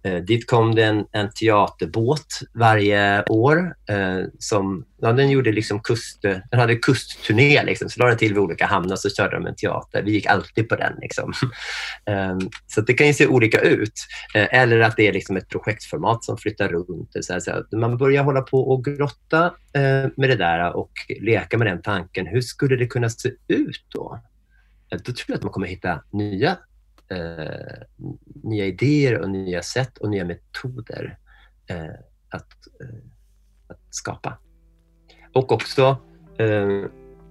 [0.06, 3.74] Uh, dit kom det en, en teaterbåt varje år
[4.38, 8.42] som ja, den gjorde liksom kust, den hade kustturné, liksom, så la den till vid
[8.42, 10.02] olika hamnar så körde de en teater.
[10.02, 10.92] Vi gick alltid på den.
[11.00, 11.32] Liksom.
[12.10, 13.92] Um, Ehm, så det kan ju se olika ut.
[14.34, 17.10] Eh, eller att det är liksom ett projektformat som flyttar runt.
[17.20, 17.76] Så så.
[17.76, 22.26] Man börjar hålla på och grotta eh, med det där och leka med den tanken.
[22.26, 24.20] Hur skulle det kunna se ut då?
[24.90, 26.56] Då tror jag att man kommer hitta nya,
[27.10, 27.82] eh,
[28.44, 31.18] nya idéer och nya sätt och nya metoder
[32.30, 32.46] att,
[33.68, 34.38] att skapa.
[35.32, 35.96] Och också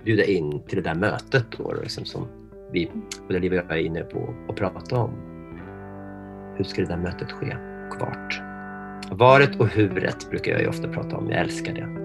[0.03, 2.91] bjuda in till det där mötet då, liksom, som vi,
[3.27, 5.11] det Liv och jag är inne på att prata om.
[6.55, 7.57] Hur ska det där mötet ske
[7.91, 8.41] och vart?
[9.11, 11.29] Varet och huret brukar jag ju ofta prata om.
[11.29, 11.87] Jag älskar det.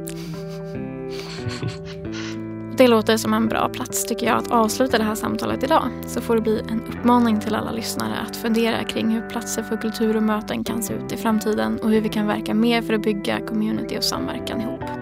[2.77, 5.89] Det låter som en bra plats tycker jag att avsluta det här samtalet idag.
[6.07, 9.77] Så får det bli en uppmaning till alla lyssnare att fundera kring hur platser för
[9.77, 12.95] kultur och möten kan se ut i framtiden och hur vi kan verka mer för
[12.95, 15.02] att bygga community och samverkan ihop.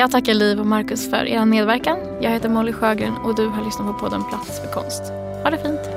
[0.00, 1.98] Jag tackar Liv och Marcus för er medverkan.
[2.20, 5.02] Jag heter Molly Sjögren och du har lyssnat på podden Plats för konst.
[5.42, 5.89] Ha det fint!